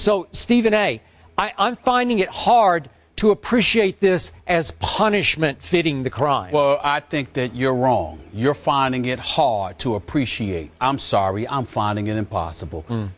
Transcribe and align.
So, 0.00 0.28
Stephen 0.32 0.72
A., 0.72 1.02
I, 1.36 1.52
I'm 1.58 1.76
finding 1.76 2.20
it 2.20 2.30
hard 2.30 2.88
to 3.16 3.32
appreciate 3.32 4.00
this 4.00 4.32
as 4.46 4.70
punishment 4.70 5.60
fitting 5.60 6.04
the 6.04 6.08
crime. 6.08 6.52
Well, 6.52 6.80
I 6.82 7.00
think 7.00 7.34
that 7.34 7.54
you're 7.54 7.74
wrong. 7.74 8.18
You're 8.32 8.54
finding 8.54 9.04
it 9.04 9.18
hard 9.18 9.78
to 9.80 9.96
appreciate. 9.96 10.70
I'm 10.80 10.98
sorry, 10.98 11.46
I'm 11.46 11.66
finding 11.66 12.06
it 12.06 12.16
impossible. 12.16 12.86
Mm. 12.88 13.10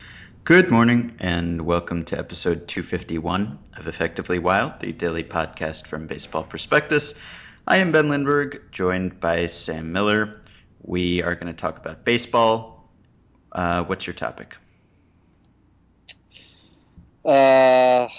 Good 0.43 0.71
morning, 0.71 1.15
and 1.19 1.61
welcome 1.61 2.03
to 2.03 2.19
episode 2.19 2.67
251 2.67 3.59
of 3.77 3.87
Effectively 3.87 4.39
Wild, 4.39 4.81
the 4.81 4.91
daily 4.91 5.23
podcast 5.23 5.87
from 5.87 6.07
Baseball 6.07 6.43
Prospectus. 6.43 7.13
I 7.65 7.77
am 7.77 7.93
Ben 7.93 8.09
Lindbergh, 8.09 8.61
joined 8.73 9.21
by 9.21 9.45
Sam 9.45 9.93
Miller. 9.93 10.41
We 10.81 11.23
are 11.23 11.35
going 11.35 11.47
to 11.47 11.53
talk 11.53 11.77
about 11.77 12.03
baseball. 12.03 12.89
Uh, 13.53 13.85
what's 13.85 14.05
your 14.05 14.15
topic? 14.15 14.57
Uh, 17.25 18.09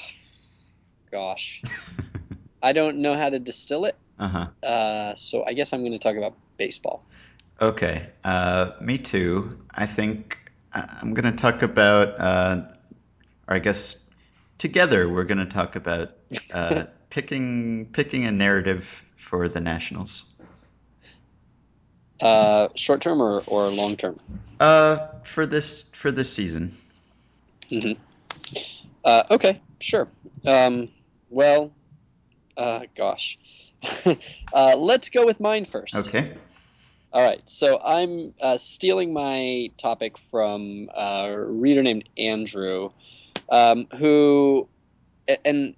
gosh, 1.10 1.62
I 2.62 2.72
don't 2.72 2.98
know 2.98 3.16
how 3.16 3.30
to 3.30 3.38
distill 3.38 3.84
it. 3.84 3.96
Uh-huh. 4.18 4.46
Uh, 4.66 5.14
so 5.16 5.44
I 5.44 5.52
guess 5.54 5.72
I'm 5.72 5.80
going 5.80 5.92
to 5.92 5.98
talk 5.98 6.16
about 6.16 6.34
baseball. 6.56 7.04
Okay. 7.60 8.08
Uh, 8.22 8.72
me 8.80 8.98
too. 8.98 9.58
I 9.70 9.86
think 9.86 10.38
I'm 10.72 11.14
going 11.14 11.24
to 11.24 11.40
talk 11.40 11.62
about, 11.62 12.20
uh, 12.20 12.62
or 13.48 13.56
I 13.56 13.58
guess 13.58 14.02
together 14.58 15.08
we're 15.08 15.24
going 15.24 15.38
to 15.38 15.46
talk 15.46 15.76
about 15.76 16.12
uh, 16.52 16.84
picking 17.10 17.86
picking 17.92 18.24
a 18.24 18.32
narrative 18.32 19.04
for 19.16 19.48
the 19.48 19.60
Nationals. 19.60 20.24
Uh, 22.20 22.68
short 22.74 23.00
term 23.02 23.20
or, 23.20 23.42
or 23.46 23.68
long 23.68 23.96
term? 23.96 24.16
Uh, 24.58 25.08
for 25.24 25.46
this 25.46 25.82
for 25.82 26.10
this 26.10 26.32
season. 26.32 26.74
Mm-hmm. 27.70 28.00
Uh, 29.04 29.22
okay, 29.30 29.60
sure. 29.80 30.08
Um, 30.46 30.88
well, 31.28 31.72
uh, 32.56 32.80
gosh, 32.96 33.38
uh, 34.52 34.76
let's 34.76 35.08
go 35.10 35.26
with 35.26 35.40
mine 35.40 35.64
first. 35.64 35.94
Okay. 35.94 36.32
All 37.12 37.22
right, 37.22 37.48
so 37.48 37.80
I'm 37.84 38.34
uh, 38.40 38.56
stealing 38.56 39.12
my 39.12 39.70
topic 39.78 40.18
from 40.18 40.90
a 40.96 41.32
reader 41.38 41.82
named 41.82 42.08
Andrew, 42.18 42.90
um, 43.50 43.86
who, 43.96 44.68
and 45.44 45.76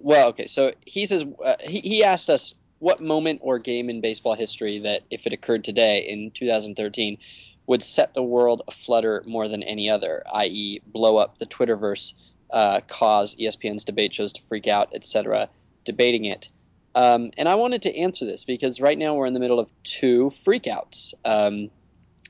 well, 0.00 0.28
okay, 0.28 0.46
so 0.46 0.72
he 0.86 1.06
says 1.06 1.24
uh, 1.44 1.56
he, 1.60 1.80
he 1.80 2.04
asked 2.04 2.30
us 2.30 2.54
what 2.78 3.00
moment 3.00 3.40
or 3.42 3.58
game 3.58 3.90
in 3.90 4.00
baseball 4.00 4.34
history 4.34 4.78
that, 4.78 5.02
if 5.10 5.26
it 5.26 5.32
occurred 5.32 5.64
today 5.64 6.06
in 6.08 6.30
2013, 6.32 7.18
would 7.66 7.82
set 7.82 8.14
the 8.14 8.22
world 8.22 8.62
aflutter 8.68 9.22
more 9.26 9.48
than 9.48 9.62
any 9.62 9.88
other, 9.88 10.22
i.e., 10.34 10.80
blow 10.86 11.16
up 11.18 11.38
the 11.38 11.46
Twitterverse, 11.46 12.14
uh, 12.52 12.80
cause 12.88 13.34
ESPN's 13.36 13.84
debate 13.84 14.12
shows 14.12 14.32
to 14.34 14.42
freak 14.42 14.66
out, 14.66 14.90
etc., 14.94 15.48
debating 15.84 16.24
it. 16.24 16.48
Um, 16.94 17.30
and 17.36 17.48
I 17.48 17.54
wanted 17.54 17.82
to 17.82 17.96
answer 17.96 18.24
this 18.24 18.44
because 18.44 18.80
right 18.80 18.98
now 18.98 19.14
we're 19.14 19.26
in 19.26 19.34
the 19.34 19.40
middle 19.40 19.60
of 19.60 19.70
two 19.84 20.30
freakouts. 20.44 21.14
Um, 21.24 21.70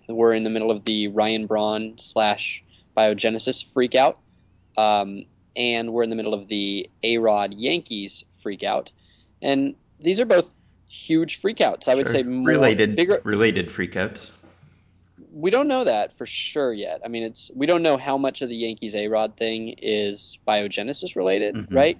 we're 0.07 0.35
in 0.35 0.45
the 0.45 0.51
middle 0.51 0.71
of 0.71 0.85
the 0.85 1.09
Ryan 1.09 1.47
Braun 1.47 1.99
slash 1.99 2.63
biogenesis 2.97 3.65
freakout, 3.65 4.17
um, 4.77 5.25
and 5.57 5.93
we're 5.93 6.03
in 6.03 6.11
the 6.11 6.17
middle 6.17 6.35
of 6.35 6.49
the 6.49 6.91
A 7.03 7.19
Rod 7.19 7.55
Yankees 7.55 8.25
freakout. 8.45 8.91
And 9.41 9.75
these 9.99 10.21
are 10.21 10.27
both 10.27 10.55
huge 10.89 11.41
freakouts. 11.41 11.89
I 11.89 11.95
would 11.95 12.09
say 12.09 12.23
more 12.23 12.49
related, 12.49 12.97
bigger 12.97 13.21
related 13.25 13.69
freakouts. 13.69 14.31
We 15.33 15.51
don't 15.51 15.69
know 15.69 15.85
that 15.85 16.17
for 16.17 16.27
sure 16.27 16.73
yet. 16.73 17.01
I 17.05 17.09
mean, 17.09 17.23
it's 17.23 17.51
we 17.55 17.67
don't 17.67 17.83
know 17.83 17.97
how 17.97 18.19
much 18.19 18.43
of 18.43 18.49
the 18.49 18.57
Yankees 18.57 18.95
A 18.95 19.09
Rod 19.09 19.37
thing 19.37 19.77
is 19.79 20.39
biogenesis 20.47 21.17
related, 21.17 21.55
mm-hmm. 21.55 21.75
right? 21.75 21.99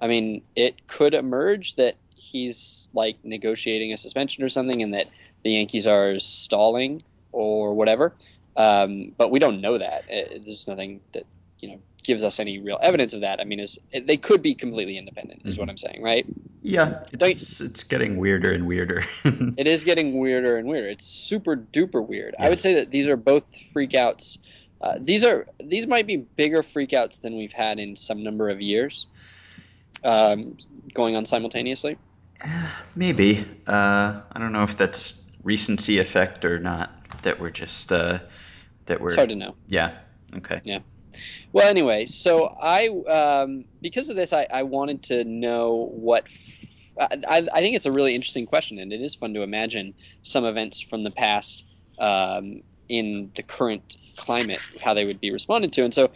I 0.00 0.08
mean, 0.08 0.42
it 0.56 0.86
could 0.88 1.14
emerge 1.14 1.76
that 1.76 1.94
he's 2.16 2.88
like 2.92 3.16
negotiating 3.24 3.92
a 3.92 3.96
suspension 3.96 4.42
or 4.42 4.48
something, 4.48 4.82
and 4.82 4.94
that 4.94 5.08
the 5.42 5.52
Yankees 5.52 5.86
are 5.86 6.18
stalling 6.18 7.02
or 7.30 7.74
whatever. 7.74 8.12
Um, 8.56 9.12
but 9.16 9.30
we 9.30 9.38
don't 9.38 9.60
know 9.60 9.78
that. 9.78 10.04
It, 10.08 10.44
there's 10.44 10.66
nothing 10.66 11.00
that 11.12 11.24
you 11.60 11.68
know 11.68 11.78
gives 12.02 12.24
us 12.24 12.40
any 12.40 12.58
real 12.58 12.78
evidence 12.82 13.12
of 13.12 13.20
that. 13.20 13.40
I 13.40 13.44
mean, 13.44 13.60
is 13.60 13.78
they 13.92 14.16
could 14.16 14.42
be 14.42 14.54
completely 14.54 14.98
independent, 14.98 15.42
is 15.44 15.54
mm-hmm. 15.54 15.62
what 15.62 15.70
I'm 15.70 15.78
saying, 15.78 16.02
right? 16.02 16.26
Yeah, 16.62 17.02
it's, 17.12 17.60
it's 17.60 17.82
getting 17.82 18.18
weirder 18.18 18.52
and 18.52 18.66
weirder. 18.68 19.04
it 19.24 19.66
is 19.66 19.82
getting 19.82 20.18
weirder 20.18 20.56
and 20.56 20.68
weirder. 20.68 20.88
It's 20.88 21.04
super 21.04 21.56
duper 21.56 22.06
weird. 22.06 22.36
Yes. 22.38 22.46
I 22.46 22.48
would 22.48 22.60
say 22.60 22.74
that 22.74 22.90
these 22.90 23.08
are 23.08 23.16
both 23.16 23.44
freakouts. 23.74 24.38
Uh, 24.80 24.94
these 25.00 25.24
are 25.24 25.48
these 25.58 25.88
might 25.88 26.06
be 26.06 26.16
bigger 26.16 26.62
freakouts 26.62 27.20
than 27.20 27.36
we've 27.36 27.52
had 27.52 27.80
in 27.80 27.96
some 27.96 28.22
number 28.22 28.48
of 28.48 28.60
years, 28.60 29.06
um, 30.04 30.56
going 30.94 31.16
on 31.16 31.26
simultaneously. 31.26 31.98
Maybe. 32.94 33.44
Uh, 33.66 34.20
I 34.32 34.38
don't 34.38 34.52
know 34.52 34.62
if 34.62 34.76
that's 34.76 35.20
recency 35.42 35.98
effect 35.98 36.44
or 36.44 36.60
not. 36.60 36.90
That 37.22 37.40
we're 37.40 37.50
just 37.50 37.92
uh, 37.92 38.20
that 38.86 39.00
we're. 39.00 39.08
It's 39.08 39.16
hard 39.16 39.30
to 39.30 39.36
know. 39.36 39.56
Yeah. 39.66 39.98
Okay. 40.36 40.60
Yeah. 40.64 40.78
Well, 41.52 41.68
anyway, 41.68 42.06
so 42.06 42.46
I 42.60 42.88
um, 42.88 43.64
because 43.80 44.08
of 44.08 44.16
this, 44.16 44.32
I, 44.32 44.46
I 44.52 44.62
wanted 44.64 45.04
to 45.04 45.24
know 45.24 45.90
what. 45.92 46.24
I 47.00 47.40
think 47.40 47.74
it's 47.74 47.86
a 47.86 47.90
really 47.90 48.14
interesting 48.14 48.44
question, 48.44 48.78
and 48.78 48.92
it 48.92 49.00
is 49.00 49.14
fun 49.14 49.32
to 49.32 49.42
imagine 49.42 49.94
some 50.20 50.44
events 50.44 50.82
from 50.82 51.04
the 51.04 51.10
past 51.10 51.64
um, 51.98 52.60
in 52.86 53.30
the 53.34 53.42
current 53.42 53.96
climate, 54.18 54.60
how 54.78 54.92
they 54.92 55.06
would 55.06 55.18
be 55.18 55.32
responded 55.32 55.72
to. 55.72 55.84
And 55.84 55.94
so 55.94 56.10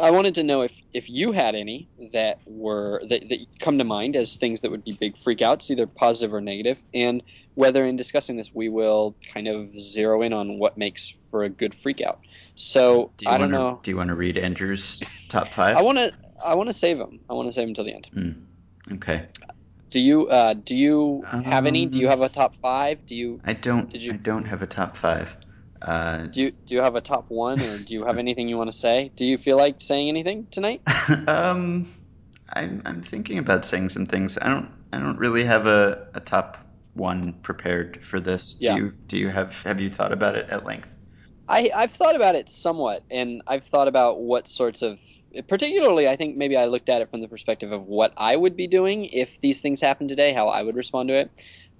I 0.00 0.10
wanted 0.10 0.36
to 0.36 0.42
know 0.42 0.62
if, 0.62 0.72
if 0.92 1.08
you 1.08 1.32
had 1.32 1.54
any 1.54 1.88
that 2.12 2.40
were 2.46 3.00
that, 3.08 3.28
that 3.28 3.46
come 3.60 3.78
to 3.78 3.84
mind 3.84 4.16
as 4.16 4.34
things 4.34 4.60
that 4.62 4.70
would 4.70 4.84
be 4.84 4.92
big 4.92 5.14
freakouts, 5.14 5.70
either 5.70 5.86
positive 5.86 6.34
or 6.34 6.40
negative, 6.40 6.78
and 6.92 7.22
whether 7.54 7.84
in 7.86 7.96
discussing 7.96 8.36
this 8.36 8.52
we 8.52 8.68
will 8.68 9.16
kind 9.32 9.46
of 9.46 9.78
zero 9.78 10.22
in 10.22 10.32
on 10.32 10.58
what 10.58 10.76
makes 10.76 11.10
for 11.30 11.44
a 11.44 11.48
good 11.48 11.72
freakout. 11.72 12.18
So 12.56 13.12
do 13.18 13.28
I 13.28 13.38
don't 13.38 13.52
wanna, 13.52 13.58
know. 13.58 13.80
Do 13.82 13.90
you 13.90 13.96
want 13.96 14.08
to 14.08 14.14
read 14.14 14.36
Andrew's 14.36 15.02
top 15.28 15.48
five? 15.48 15.76
I 15.76 15.82
want 15.82 15.98
to. 15.98 16.12
I 16.44 16.54
want 16.54 16.68
to 16.68 16.74
save 16.74 16.98
them. 16.98 17.20
I 17.30 17.34
want 17.34 17.48
to 17.48 17.52
save 17.52 17.62
them 17.62 17.70
until 17.70 17.84
the 17.84 17.94
end. 17.94 18.08
Mm, 18.14 18.94
okay. 18.96 19.28
Do 19.90 20.00
you 20.00 20.26
uh, 20.26 20.54
do 20.54 20.74
you 20.74 21.22
have 21.22 21.66
any? 21.66 21.86
Do 21.86 22.00
you 22.00 22.08
have 22.08 22.20
a 22.20 22.28
top 22.28 22.56
five? 22.56 23.06
Do 23.06 23.14
you? 23.14 23.40
I 23.44 23.52
don't. 23.52 23.88
Did 23.88 24.02
you? 24.02 24.12
I 24.12 24.16
don't 24.16 24.44
have 24.44 24.60
a 24.60 24.66
top 24.66 24.96
five. 24.96 25.36
Uh, 25.84 26.26
do 26.26 26.42
you 26.42 26.52
do 26.64 26.74
you 26.74 26.80
have 26.80 26.94
a 26.94 27.00
top 27.02 27.26
one, 27.28 27.60
or 27.60 27.76
do 27.78 27.92
you 27.92 28.04
have 28.06 28.16
anything 28.16 28.48
you 28.48 28.56
want 28.56 28.70
to 28.70 28.76
say? 28.76 29.12
Do 29.16 29.24
you 29.26 29.36
feel 29.36 29.58
like 29.58 29.80
saying 29.80 30.08
anything 30.08 30.46
tonight? 30.50 30.80
um, 31.28 31.86
I'm 32.50 32.80
I'm 32.86 33.02
thinking 33.02 33.38
about 33.38 33.66
saying 33.66 33.90
some 33.90 34.06
things. 34.06 34.38
I 34.40 34.48
don't 34.48 34.70
I 34.92 34.98
don't 34.98 35.18
really 35.18 35.44
have 35.44 35.66
a, 35.66 36.08
a 36.14 36.20
top 36.20 36.56
one 36.94 37.34
prepared 37.42 38.02
for 38.02 38.18
this. 38.18 38.56
Yeah. 38.58 38.76
Do 38.76 38.80
you 38.80 38.92
do 39.08 39.16
you 39.18 39.28
have 39.28 39.62
have 39.64 39.78
you 39.78 39.90
thought 39.90 40.12
about 40.12 40.36
it 40.36 40.48
at 40.48 40.64
length? 40.64 40.94
I 41.46 41.70
I've 41.74 41.92
thought 41.92 42.16
about 42.16 42.34
it 42.34 42.48
somewhat, 42.48 43.04
and 43.10 43.42
I've 43.46 43.66
thought 43.66 43.88
about 43.88 44.20
what 44.20 44.48
sorts 44.48 44.80
of 44.80 44.98
particularly 45.48 46.08
I 46.08 46.16
think 46.16 46.36
maybe 46.36 46.56
I 46.56 46.66
looked 46.66 46.88
at 46.88 47.02
it 47.02 47.10
from 47.10 47.20
the 47.20 47.28
perspective 47.28 47.72
of 47.72 47.86
what 47.86 48.12
I 48.16 48.36
would 48.36 48.56
be 48.56 48.68
doing 48.68 49.06
if 49.06 49.40
these 49.40 49.60
things 49.60 49.80
happened 49.80 50.08
today, 50.08 50.32
how 50.32 50.48
I 50.48 50.62
would 50.62 50.76
respond 50.76 51.08
to 51.08 51.14
it. 51.14 51.30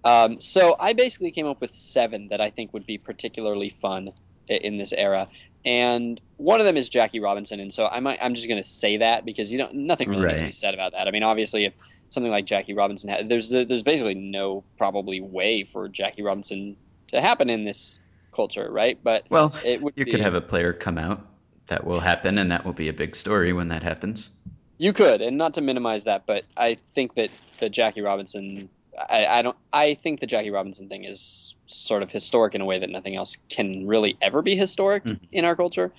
Um, 0.04 0.41
so 0.41 0.76
I 0.78 0.92
basically 0.92 1.31
came 1.31 1.47
up 1.47 1.60
with 1.60 1.70
seven 1.70 2.28
that 2.28 2.41
I 2.41 2.50
think 2.50 2.72
would 2.75 2.87
be 2.87 2.98
particularly 2.98 3.70
fun 3.70 4.10
in 4.48 4.76
this 4.76 4.92
era, 4.92 5.28
and 5.65 6.20
one 6.37 6.60
of 6.60 6.66
them 6.66 6.76
is 6.76 6.88
Jackie 6.88 7.20
Robinson. 7.20 7.59
And 7.60 7.72
so 7.72 7.87
I 7.87 8.00
might, 8.00 8.19
I'm 8.20 8.34
just 8.34 8.47
going 8.47 8.60
to 8.60 8.69
say 8.69 8.98
that 8.98 9.25
because 9.25 9.50
you 9.50 9.59
know 9.59 9.70
nothing 9.72 10.10
really 10.10 10.25
right. 10.25 10.31
needs 10.32 10.41
to 10.41 10.47
be 10.47 10.53
said 10.53 10.75
about 10.75 10.92
that. 10.92 11.09
I 11.09 11.10
mean, 11.10 11.22
obviously, 11.22 11.65
if 11.65 11.75
something 12.09 12.31
like 12.31 12.44
Jackie 12.44 12.75
Robinson, 12.75 13.09
had, 13.09 13.28
there's 13.28 13.48
there's 13.48 13.82
basically 13.82 14.15
no 14.15 14.65
probably 14.76 15.20
way 15.20 15.65
for 15.65 15.88
Jackie 15.88 16.22
Robinson 16.22 16.76
to 17.09 17.21
happen 17.21 17.48
in 17.48 17.65
this 17.65 18.00
culture, 18.32 18.71
right? 18.71 18.98
But 19.03 19.25
well, 19.31 19.54
it 19.65 19.81
would 19.81 19.94
you 19.97 20.04
be, 20.04 20.10
could 20.10 20.21
have 20.21 20.34
a 20.34 20.41
player 20.41 20.72
come 20.72 20.98
out 20.98 21.26
that 21.66 21.84
will 21.84 22.00
happen, 22.00 22.38
and 22.38 22.50
that 22.50 22.65
will 22.65 22.72
be 22.72 22.88
a 22.88 22.92
big 22.92 23.16
story 23.16 23.53
when 23.53 23.69
that 23.69 23.82
happens. 23.82 24.28
You 24.77 24.92
could, 24.92 25.22
and 25.22 25.39
not 25.39 25.54
to 25.54 25.60
minimize 25.60 26.04
that, 26.04 26.27
but 26.27 26.45
I 26.57 26.74
think 26.74 27.15
that 27.15 27.30
that 27.60 27.71
Jackie 27.71 28.03
Robinson 28.03 28.68
I, 28.99 29.27
I, 29.27 29.43
don't. 29.43 29.57
I 29.73 29.95
think 29.95 30.21
the 30.21 30.27
Jackie 30.27 30.51
Robinson 30.51 30.89
thing 30.89 31.05
is 31.05 31.55
sort 31.67 32.03
of 32.03 32.11
historic 32.11 32.55
in 32.55 32.61
a 32.61 32.65
way 32.65 32.79
that 32.79 32.91
nothing 32.91 33.17
else 33.17 33.37
can 33.49 33.87
really 33.87 34.17
ever 34.21 34.43
be 34.43 34.57
historic 34.57 35.05
mm-hmm. 35.05 35.25
in 35.33 35.45
our 35.45 35.57
culture, 35.57 35.93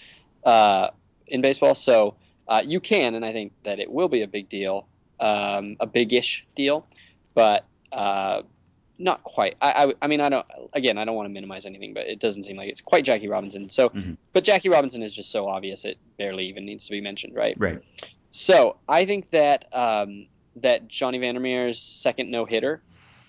uh, 0.44 0.90
in 1.28 1.42
baseball. 1.42 1.76
So 1.76 2.16
uh, 2.48 2.62
you 2.66 2.80
can, 2.80 3.16
and 3.16 3.26
I 3.26 3.34
think 3.34 3.54
that 3.64 3.80
it 3.80 3.92
will 3.92 4.08
be 4.08 4.22
a 4.22 4.28
big 4.28 4.50
deal, 4.50 4.88
um, 5.20 5.78
a 5.80 5.88
big-ish 5.88 6.46
deal, 6.56 6.86
but 7.34 7.66
uh, 7.92 8.44
not 8.98 9.24
quite. 9.24 9.58
I, 9.62 9.86
I, 9.86 9.94
I, 10.04 10.08
mean, 10.08 10.22
I 10.22 10.30
don't. 10.30 10.46
Again, 10.74 10.98
I 10.98 11.06
don't 11.06 11.16
want 11.16 11.28
to 11.28 11.34
minimize 11.34 11.66
anything, 11.66 11.94
but 11.94 12.08
it 12.08 12.20
doesn't 12.20 12.44
seem 12.44 12.58
like 12.58 12.70
it's 12.70 12.82
quite 12.82 13.04
Jackie 13.04 13.28
Robinson. 13.28 13.70
So, 13.70 13.90
mm-hmm. 13.90 14.14
but 14.34 14.44
Jackie 14.44 14.70
Robinson 14.70 15.04
is 15.04 15.14
just 15.14 15.32
so 15.32 15.48
obvious 15.48 15.86
it 15.86 15.98
barely 16.18 16.46
even 16.46 16.66
needs 16.66 16.86
to 16.86 16.92
be 16.92 17.02
mentioned, 17.02 17.36
right? 17.36 17.56
Right. 17.58 17.82
So 18.32 18.78
I 18.88 19.06
think 19.06 19.30
that 19.30 19.66
um, 19.74 20.28
that 20.58 20.88
Johnny 20.88 21.20
Vander 21.20 21.40
Meer's 21.42 21.80
second 21.82 22.32
no 22.32 22.46
hitter 22.46 22.82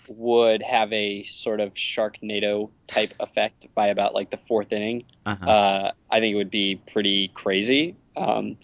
would 0.09 0.63
have 0.63 0.93
a 0.93 1.25
sort 1.25 1.59
of 1.61 1.75
Sharknado 1.75 2.71
type 2.87 3.13
effect 3.19 3.67
by 3.75 3.89
about 3.89 4.15
like 4.15 4.31
the 4.31 4.37
fourth 4.37 4.73
inning. 4.73 5.05
Uh-huh. 5.25 5.45
Uh, 5.49 5.93
I 6.11 6.21
think 6.21 6.33
it 6.35 6.37
would 6.37 6.51
be 6.51 6.81
pretty 6.93 7.29
crazy. 7.29 7.97
Um, 8.17 8.57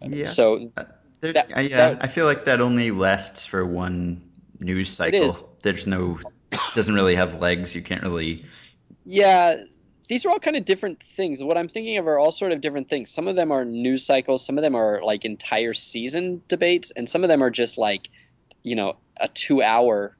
Yeah. 0.00 0.24
So 0.26 0.70
Uh, 0.76 0.84
there- 1.20 1.32
That- 1.32 1.50
I- 1.56 1.60
yeah, 1.62 1.76
that- 1.90 2.04
I 2.04 2.08
feel 2.08 2.26
like 2.26 2.44
that 2.44 2.60
only 2.60 2.90
lasts 2.90 3.46
for 3.46 3.64
one 3.66 4.22
news 4.60 4.90
cycle. 4.90 5.56
There's 5.62 5.86
no, 5.86 6.20
doesn't 6.74 6.94
really 6.94 7.16
have 7.16 7.40
legs. 7.40 7.74
You 7.74 7.82
can't 7.82 8.02
really. 8.02 8.44
Yeah, 9.04 9.64
these 10.12 10.26
are 10.26 10.30
all 10.30 10.38
kind 10.38 10.56
of 10.56 10.66
different 10.66 11.02
things. 11.02 11.42
What 11.42 11.56
I'm 11.56 11.70
thinking 11.70 11.96
of 11.96 12.06
are 12.06 12.18
all 12.18 12.30
sort 12.30 12.52
of 12.52 12.60
different 12.60 12.90
things. 12.90 13.10
Some 13.10 13.28
of 13.28 13.34
them 13.34 13.50
are 13.50 13.64
news 13.64 14.04
cycles, 14.04 14.44
some 14.44 14.58
of 14.58 14.62
them 14.62 14.74
are 14.74 15.00
like 15.02 15.24
entire 15.24 15.72
season 15.72 16.42
debates, 16.48 16.90
and 16.90 17.08
some 17.08 17.24
of 17.24 17.28
them 17.30 17.42
are 17.42 17.48
just 17.48 17.78
like, 17.78 18.10
you 18.62 18.76
know, 18.76 18.96
a 19.16 19.28
two 19.28 19.62
hour 19.62 20.14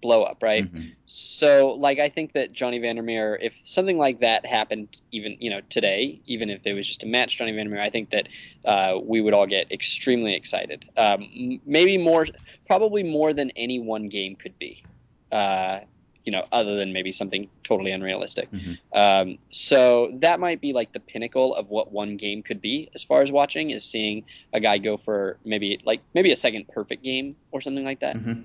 blow 0.00 0.22
up, 0.22 0.42
right? 0.42 0.64
Mhm. 0.64 0.92
So, 1.04 1.76
like, 1.78 1.98
I 1.98 2.08
think 2.08 2.32
that 2.32 2.54
Johnny 2.54 2.78
Vander 2.78 3.02
Meer, 3.02 3.38
if 3.42 3.60
something 3.62 3.98
like 3.98 4.20
that 4.20 4.46
happened, 4.46 4.88
even 5.12 5.36
you 5.38 5.50
know 5.50 5.60
today, 5.68 6.18
even 6.24 6.48
if 6.48 6.62
it 6.64 6.72
was 6.72 6.86
just 6.88 7.02
a 7.02 7.06
match 7.06 7.36
Johnny 7.36 7.52
Vander 7.52 7.72
Meer, 7.72 7.82
I 7.82 7.90
think 7.90 8.08
that 8.10 8.28
uh, 8.64 8.98
we 9.02 9.20
would 9.20 9.34
all 9.34 9.46
get 9.46 9.70
extremely 9.70 10.34
excited. 10.34 10.86
Um, 10.96 11.60
maybe 11.66 11.98
more, 11.98 12.26
probably 12.66 13.02
more 13.02 13.34
than 13.34 13.50
any 13.50 13.80
one 13.80 14.08
game 14.08 14.34
could 14.34 14.58
be. 14.58 14.82
Uh, 15.30 15.80
you 16.26 16.32
know, 16.32 16.44
other 16.52 16.76
than 16.76 16.92
maybe 16.92 17.12
something 17.12 17.48
totally 17.62 17.92
unrealistic. 17.92 18.50
Mhm. 18.50 18.78
Um, 18.92 19.38
so 19.50 20.10
that 20.20 20.40
might 20.40 20.60
be 20.60 20.72
like 20.72 20.92
the 20.92 21.00
pinnacle 21.00 21.54
of 21.54 21.70
what 21.70 21.92
one 21.92 22.16
game 22.16 22.42
could 22.42 22.60
be 22.60 22.90
as 22.94 23.02
far 23.04 23.22
as 23.22 23.30
watching 23.30 23.70
is 23.70 23.84
seeing 23.84 24.24
a 24.52 24.60
guy 24.60 24.76
go 24.78 24.96
for 24.96 25.38
maybe 25.44 25.80
like 25.84 26.02
maybe 26.14 26.32
a 26.32 26.36
second 26.36 26.66
perfect 26.68 27.04
game 27.04 27.36
or 27.52 27.60
something 27.60 27.84
like 27.84 28.00
that. 28.00 28.16
Mhm. 28.16 28.44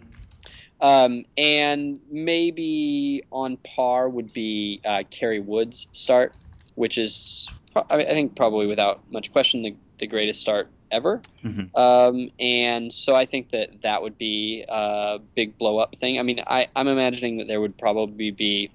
Um, 0.80 1.26
and 1.38 2.00
maybe 2.10 3.24
on 3.32 3.58
par 3.58 4.10
would 4.10 4.32
be 4.32 4.82
uh, 4.86 5.04
Kerry 5.10 5.40
Wood's 5.40 5.88
start, 5.92 6.34
which 6.76 6.98
is, 6.98 7.50
I, 7.76 7.98
mean, 7.98 8.08
I 8.08 8.12
think, 8.12 8.36
probably 8.36 8.68
without 8.68 9.02
much 9.12 9.32
question, 9.32 9.62
the, 9.64 9.76
the 10.00 10.08
greatest 10.08 10.42
start 10.42 10.72
ever. 10.92 11.22
Mhm. 11.44 11.76
Um, 11.76 12.30
and 12.40 12.94
so 12.94 13.16
I 13.16 13.26
think 13.26 13.52
that 13.52 13.82
that 13.84 14.02
would 14.02 14.18
be 14.18 14.66
a 14.68 15.20
big 15.36 15.58
blow 15.58 15.80
up 15.80 15.96
thing. 15.96 16.20
I 16.20 16.24
mean, 16.24 16.42
I, 16.46 16.68
I'm 16.76 16.88
imagining 16.88 17.38
that 17.38 17.48
there 17.48 17.62
would 17.62 17.78
probably 17.78 18.32
be 18.32 18.70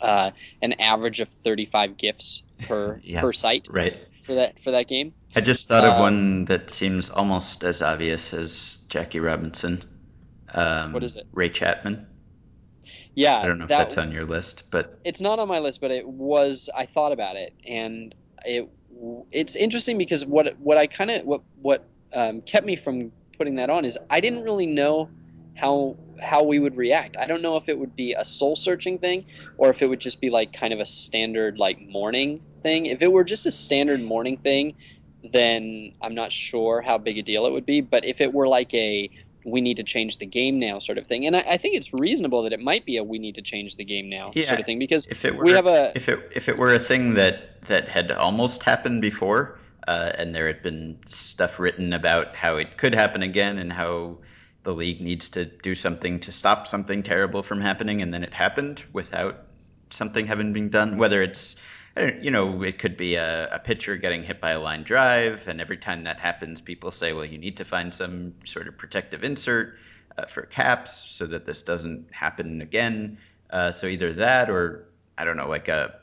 uh, 0.00 0.30
an 0.62 0.74
average 0.74 1.18
of 1.20 1.28
35 1.28 1.96
gifts 1.96 2.42
per 2.60 3.00
Yeah. 3.04 3.20
per 3.20 3.32
site 3.32 3.66
Right. 3.70 3.96
for 4.24 4.34
that 4.34 4.62
for 4.62 4.70
that 4.70 4.86
game. 4.86 5.12
I 5.34 5.40
just 5.40 5.66
thought 5.68 5.84
of 5.84 5.94
Um, 5.94 6.00
one 6.00 6.44
that 6.46 6.70
seems 6.70 7.10
almost 7.10 7.64
as 7.64 7.82
obvious 7.82 8.32
as 8.32 8.86
Jackie 8.88 9.20
Robinson. 9.20 9.82
Um, 10.54 10.92
What 10.92 11.02
is 11.02 11.16
it? 11.16 11.26
Ray 11.32 11.48
Chapman. 11.50 12.06
Yeah, 13.14 13.38
I 13.40 13.46
don't 13.48 13.58
know 13.58 13.64
if 13.64 13.68
that's 13.68 13.98
on 13.98 14.12
your 14.12 14.24
list, 14.24 14.70
but 14.70 15.00
it's 15.04 15.20
not 15.20 15.40
on 15.40 15.48
my 15.48 15.58
list, 15.58 15.80
but 15.80 15.90
it 15.90 16.06
was. 16.06 16.70
I 16.74 16.86
thought 16.86 17.10
about 17.10 17.34
it, 17.34 17.52
and 17.66 18.14
it 18.44 18.68
it's 19.30 19.56
interesting 19.56 19.98
because 19.98 20.24
what 20.24 20.58
what 20.60 20.78
I 20.78 20.86
kind 20.86 21.10
of 21.10 21.24
what 21.24 21.42
what 21.60 21.88
um, 22.12 22.40
kept 22.42 22.66
me 22.66 22.76
from 22.76 23.12
putting 23.36 23.56
that 23.56 23.70
on 23.70 23.84
is 23.84 23.98
I 24.10 24.20
didn't 24.20 24.42
really 24.42 24.66
know 24.66 25.08
how 25.54 25.96
how 26.20 26.42
we 26.42 26.58
would 26.58 26.76
react. 26.76 27.16
I 27.16 27.26
don't 27.26 27.42
know 27.42 27.56
if 27.56 27.68
it 27.68 27.78
would 27.78 27.94
be 27.94 28.14
a 28.14 28.24
soul 28.24 28.56
searching 28.56 28.98
thing 28.98 29.24
or 29.56 29.70
if 29.70 29.82
it 29.82 29.86
would 29.86 30.00
just 30.00 30.20
be 30.20 30.30
like 30.30 30.52
kind 30.52 30.72
of 30.72 30.80
a 30.80 30.86
standard 30.86 31.58
like 31.58 31.80
mourning 31.80 32.40
thing. 32.62 32.86
If 32.86 33.02
it 33.02 33.12
were 33.12 33.24
just 33.24 33.46
a 33.46 33.50
standard 33.50 34.02
mourning 34.02 34.36
thing, 34.36 34.74
then 35.32 35.92
I'm 36.02 36.14
not 36.14 36.32
sure 36.32 36.80
how 36.80 36.98
big 36.98 37.18
a 37.18 37.22
deal 37.22 37.46
it 37.46 37.52
would 37.52 37.66
be. 37.66 37.80
But 37.80 38.04
if 38.04 38.20
it 38.20 38.32
were 38.32 38.48
like 38.48 38.72
a 38.74 39.10
we 39.44 39.60
need 39.60 39.76
to 39.78 39.82
change 39.82 40.18
the 40.18 40.26
game 40.26 40.58
now 40.58 40.78
sort 40.78 40.98
of 40.98 41.06
thing, 41.06 41.26
and 41.26 41.36
I, 41.36 41.40
I 41.40 41.56
think 41.56 41.76
it's 41.76 41.92
reasonable 41.92 42.42
that 42.42 42.52
it 42.52 42.60
might 42.60 42.84
be 42.84 42.96
a 42.96 43.04
we 43.04 43.18
need 43.18 43.36
to 43.36 43.42
change 43.42 43.76
the 43.76 43.84
game 43.84 44.08
now 44.08 44.32
Yeah, 44.34 44.46
sort 44.46 44.60
of 44.60 44.66
thing 44.66 44.78
because 44.78 45.06
if 45.06 45.24
it 45.24 45.36
were 45.36 45.44
we 45.44 45.52
have 45.52 45.66
a 45.66 45.92
if 45.94 46.08
it 46.08 46.32
if 46.34 46.48
it 46.48 46.58
were 46.58 46.72
a 46.74 46.78
thing 46.78 47.14
that 47.14 47.62
that 47.62 47.88
had 47.88 48.10
almost 48.10 48.62
happened 48.62 49.02
before, 49.02 49.58
uh, 49.86 50.12
and 50.14 50.34
there 50.34 50.46
had 50.46 50.62
been 50.62 50.98
stuff 51.06 51.58
written 51.58 51.92
about 51.92 52.34
how 52.34 52.56
it 52.56 52.76
could 52.76 52.94
happen 52.94 53.22
again 53.22 53.58
and 53.58 53.72
how 53.72 54.18
the 54.64 54.74
league 54.74 55.00
needs 55.00 55.30
to 55.30 55.44
do 55.44 55.74
something 55.74 56.20
to 56.20 56.32
stop 56.32 56.66
something 56.66 57.02
terrible 57.02 57.42
from 57.42 57.60
happening, 57.60 58.02
and 58.02 58.12
then 58.12 58.22
it 58.22 58.34
happened 58.34 58.82
without 58.92 59.44
something 59.90 60.26
having 60.26 60.52
been 60.52 60.68
done. 60.68 60.98
Whether 60.98 61.22
it's 61.22 61.56
you 62.20 62.30
know, 62.30 62.62
it 62.62 62.78
could 62.78 62.96
be 62.96 63.16
a, 63.16 63.56
a 63.56 63.58
pitcher 63.58 63.96
getting 63.96 64.22
hit 64.22 64.40
by 64.40 64.52
a 64.52 64.60
line 64.60 64.82
drive, 64.82 65.48
and 65.48 65.60
every 65.60 65.78
time 65.78 66.04
that 66.04 66.18
happens, 66.18 66.60
people 66.60 66.90
say, 66.90 67.12
well, 67.12 67.24
you 67.24 67.38
need 67.38 67.58
to 67.58 67.64
find 67.64 67.94
some 67.94 68.34
sort 68.44 68.68
of 68.68 68.76
protective 68.76 69.24
insert 69.24 69.76
uh, 70.16 70.26
for 70.26 70.42
caps 70.42 70.96
so 70.96 71.26
that 71.26 71.46
this 71.46 71.62
doesn't 71.62 72.12
happen 72.12 72.60
again. 72.60 73.18
Uh, 73.50 73.72
so 73.72 73.86
either 73.86 74.14
that, 74.14 74.50
or 74.50 74.88
I 75.16 75.24
don't 75.24 75.36
know, 75.36 75.48
like 75.48 75.68
a, 75.68 75.94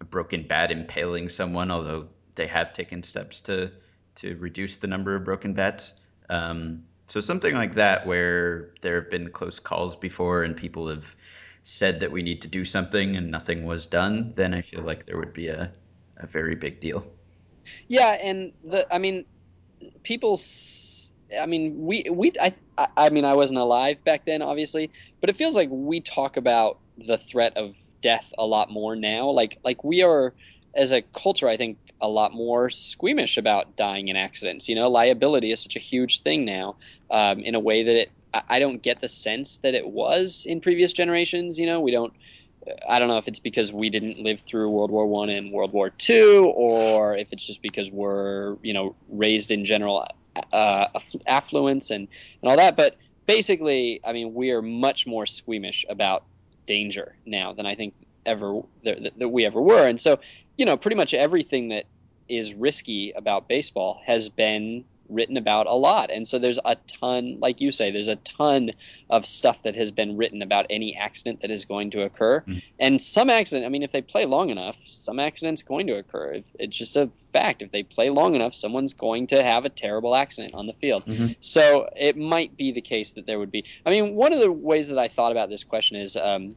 a 0.00 0.04
broken 0.04 0.46
bat 0.46 0.70
impaling 0.70 1.28
someone, 1.28 1.70
although 1.70 2.08
they 2.36 2.46
have 2.46 2.72
taken 2.72 3.02
steps 3.02 3.40
to 3.42 3.70
to 4.14 4.36
reduce 4.36 4.76
the 4.76 4.86
number 4.86 5.16
of 5.16 5.24
broken 5.24 5.54
bats. 5.54 5.94
Um, 6.28 6.84
so 7.06 7.20
something 7.20 7.54
like 7.54 7.74
that, 7.74 8.06
where 8.06 8.74
there 8.82 9.00
have 9.00 9.10
been 9.10 9.30
close 9.30 9.58
calls 9.58 9.96
before, 9.96 10.42
and 10.42 10.56
people 10.56 10.88
have 10.88 11.16
said 11.62 12.00
that 12.00 12.12
we 12.12 12.22
need 12.22 12.42
to 12.42 12.48
do 12.48 12.64
something 12.64 13.16
and 13.16 13.30
nothing 13.30 13.64
was 13.64 13.86
done, 13.86 14.34
then 14.36 14.54
I 14.54 14.62
feel 14.62 14.82
like 14.82 15.06
there 15.06 15.18
would 15.18 15.32
be 15.32 15.48
a, 15.48 15.72
a 16.16 16.26
very 16.26 16.54
big 16.56 16.80
deal. 16.80 17.04
Yeah, 17.88 18.10
and 18.10 18.52
the 18.62 18.86
I 18.92 18.98
mean, 18.98 19.24
people. 20.04 20.40
I 21.40 21.46
mean, 21.46 21.76
we 21.78 22.06
we 22.10 22.32
I 22.40 22.54
I- 22.96 23.10
mean, 23.10 23.24
I 23.24 23.34
wasn't 23.34 23.58
alive 23.58 24.04
back 24.04 24.24
then, 24.26 24.42
obviously, 24.42 24.90
but 25.20 25.30
it 25.30 25.36
feels 25.36 25.56
like 25.56 25.68
we 25.70 26.00
talk 26.00 26.36
about 26.36 26.80
the 26.98 27.18
threat 27.18 27.56
of 27.56 27.74
death 28.02 28.32
a 28.38 28.46
lot 28.46 28.70
more 28.70 28.96
now. 28.96 29.30
Like 29.30 29.58
like 29.64 29.84
we 29.84 30.02
are 30.02 30.34
as 30.76 30.92
a 30.92 31.02
culture, 31.02 31.48
I 31.48 31.56
think 31.56 31.78
a 32.00 32.08
lot 32.08 32.32
more 32.34 32.70
squeamish 32.70 33.36
about 33.38 33.76
dying 33.76 34.08
in 34.08 34.16
accidents. 34.16 34.68
You 34.68 34.74
know, 34.76 34.90
liability 34.90 35.52
is 35.52 35.62
such 35.62 35.76
a 35.76 35.80
huge 35.80 36.22
thing 36.22 36.44
now, 36.44 36.78
um, 37.10 37.40
in 37.40 37.54
a 37.54 37.60
way 37.60 37.84
that 37.84 37.96
it. 38.02 38.12
I 38.48 38.58
don't 38.58 38.82
get 38.82 39.00
the 39.00 39.08
sense 39.08 39.58
that 39.58 39.74
it 39.74 39.88
was 39.88 40.46
in 40.48 40.60
previous 40.60 40.92
generations. 40.92 41.58
You 41.58 41.66
know, 41.66 41.80
we 41.80 41.90
don't. 41.90 42.12
I 42.88 43.00
don't 43.00 43.08
know 43.08 43.18
if 43.18 43.26
it's 43.26 43.40
because 43.40 43.72
we 43.72 43.90
didn't 43.90 44.20
live 44.20 44.40
through 44.40 44.70
World 44.70 44.92
War 44.92 45.06
One 45.06 45.28
and 45.28 45.52
World 45.52 45.72
War 45.72 45.90
Two, 45.90 46.52
or 46.54 47.16
if 47.16 47.32
it's 47.32 47.44
just 47.44 47.60
because 47.60 47.90
we're 47.90 48.56
you 48.62 48.72
know 48.72 48.94
raised 49.08 49.50
in 49.50 49.64
general 49.64 50.06
uh, 50.52 50.86
affluence 51.26 51.90
and 51.90 52.08
and 52.40 52.50
all 52.50 52.56
that. 52.56 52.76
But 52.76 52.96
basically, 53.26 54.00
I 54.04 54.12
mean, 54.12 54.34
we 54.34 54.50
are 54.50 54.62
much 54.62 55.06
more 55.06 55.26
squeamish 55.26 55.84
about 55.88 56.24
danger 56.66 57.16
now 57.26 57.52
than 57.52 57.66
I 57.66 57.74
think 57.74 57.94
ever 58.24 58.62
that 58.84 59.30
we 59.30 59.44
ever 59.44 59.60
were. 59.60 59.86
And 59.86 60.00
so, 60.00 60.20
you 60.56 60.64
know, 60.64 60.76
pretty 60.76 60.96
much 60.96 61.14
everything 61.14 61.68
that 61.68 61.86
is 62.28 62.54
risky 62.54 63.12
about 63.12 63.48
baseball 63.48 64.00
has 64.06 64.28
been 64.28 64.84
written 65.12 65.36
about 65.36 65.66
a 65.66 65.74
lot. 65.74 66.10
And 66.10 66.26
so 66.26 66.38
there's 66.38 66.58
a 66.64 66.76
ton, 66.86 67.38
like 67.40 67.60
you 67.60 67.70
say, 67.70 67.90
there's 67.90 68.08
a 68.08 68.16
ton 68.16 68.72
of 69.10 69.26
stuff 69.26 69.62
that 69.62 69.74
has 69.74 69.90
been 69.90 70.16
written 70.16 70.42
about 70.42 70.66
any 70.70 70.96
accident 70.96 71.42
that 71.42 71.50
is 71.50 71.64
going 71.64 71.90
to 71.90 72.02
occur. 72.02 72.42
Mhm. 72.46 72.62
And 72.78 73.00
some 73.02 73.30
accident, 73.30 73.66
I 73.66 73.68
mean, 73.68 73.82
if 73.82 73.92
they 73.92 74.02
play 74.02 74.24
long 74.24 74.50
enough, 74.50 74.78
some 74.86 75.18
accident's 75.18 75.62
going 75.62 75.86
to 75.88 75.96
occur. 75.96 76.32
If, 76.34 76.44
it's 76.58 76.76
just 76.76 76.96
a 76.96 77.08
fact. 77.32 77.62
If 77.62 77.70
they 77.72 77.82
play 77.82 78.10
long 78.10 78.34
enough, 78.34 78.54
someone's 78.54 78.94
going 78.94 79.26
to 79.28 79.42
have 79.42 79.64
a 79.64 79.68
terrible 79.68 80.14
accident 80.14 80.54
on 80.54 80.66
the 80.66 80.72
field. 80.74 81.04
Mhm. 81.06 81.36
So 81.40 81.88
it 81.96 82.16
might 82.16 82.56
be 82.56 82.72
the 82.72 82.80
case 82.80 83.12
that 83.12 83.26
there 83.26 83.38
would 83.38 83.52
be. 83.52 83.64
I 83.84 83.90
mean, 83.90 84.14
one 84.14 84.32
of 84.32 84.40
the 84.40 84.50
ways 84.50 84.88
that 84.88 84.98
I 84.98 85.08
thought 85.08 85.32
about 85.32 85.48
this 85.48 85.64
question 85.64 85.96
is 85.96 86.16
um, 86.16 86.56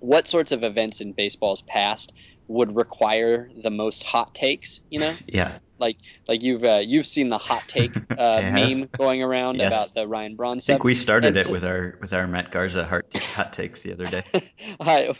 what 0.00 0.26
sorts 0.26 0.50
of 0.52 0.64
events 0.64 1.00
in 1.00 1.12
baseball's 1.12 1.62
past 1.62 2.12
would 2.48 2.74
require 2.74 3.50
the 3.62 3.70
most 3.70 4.02
hot 4.02 4.34
takes, 4.34 4.80
you 4.90 4.98
know? 4.98 5.14
Yeah. 5.26 5.58
Like 5.82 5.98
like 6.28 6.42
you've 6.42 6.64
uh, 6.64 6.80
you've 6.82 7.06
seen 7.06 7.28
the 7.28 7.38
hot 7.38 7.64
take 7.68 7.92
uh, 8.18 8.40
meme 8.40 8.88
going 8.96 9.22
around 9.22 9.56
Yes. 9.58 9.68
about 9.68 9.94
the 9.94 10.08
Ryan 10.08 10.36
Braun 10.36 10.56
I 10.56 10.60
think 10.60 10.84
we 10.84 10.94
started 10.94 11.28
And 11.28 11.36
it 11.36 11.46
so- 11.46 11.52
with 11.52 11.64
our 11.64 11.98
with 12.00 12.12
our 12.14 12.26
Matt 12.26 12.50
Garza 12.50 12.84
hot, 12.84 13.04
hot 13.34 13.52
takes 13.52 13.82
the 13.82 13.92
other 13.92 14.06
day. 14.06 14.22
Hi. 14.80 15.12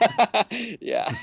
yeah. 0.80 1.14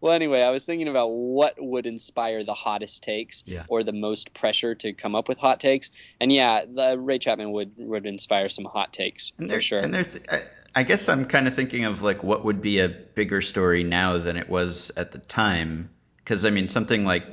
well, 0.00 0.12
anyway, 0.12 0.42
I 0.42 0.50
was 0.50 0.64
thinking 0.64 0.88
about 0.88 1.08
what 1.08 1.54
would 1.58 1.86
inspire 1.86 2.44
the 2.44 2.52
hottest 2.54 3.02
takes 3.04 3.42
Yeah. 3.46 3.64
or 3.68 3.84
the 3.84 3.92
most 3.92 4.34
pressure 4.34 4.74
to 4.76 4.92
come 4.92 5.14
up 5.14 5.28
with 5.28 5.38
hot 5.38 5.60
takes. 5.60 5.90
And 6.20 6.32
yeah, 6.32 6.64
the 6.66 6.98
Ray 6.98 7.18
Chapman 7.18 7.52
would 7.52 7.72
would 7.76 8.06
inspire 8.06 8.48
some 8.48 8.64
hot 8.64 8.92
takes 8.92 9.32
And 9.38 9.48
for 9.48 9.60
sure. 9.60 9.78
And 9.78 9.94
there, 9.94 10.06
I, 10.30 10.42
I 10.74 10.82
guess 10.82 11.08
I'm 11.08 11.24
kind 11.26 11.46
of 11.46 11.54
thinking 11.54 11.84
of 11.84 12.02
like 12.02 12.22
what 12.24 12.44
would 12.44 12.60
be 12.60 12.80
a 12.80 12.88
bigger 12.88 13.40
story 13.40 13.84
now 13.84 14.18
than 14.18 14.36
it 14.36 14.48
was 14.48 14.90
at 14.96 15.12
the 15.12 15.18
time. 15.18 15.90
Because 16.18 16.44
I 16.44 16.50
mean, 16.50 16.68
something 16.68 17.04
like 17.04 17.24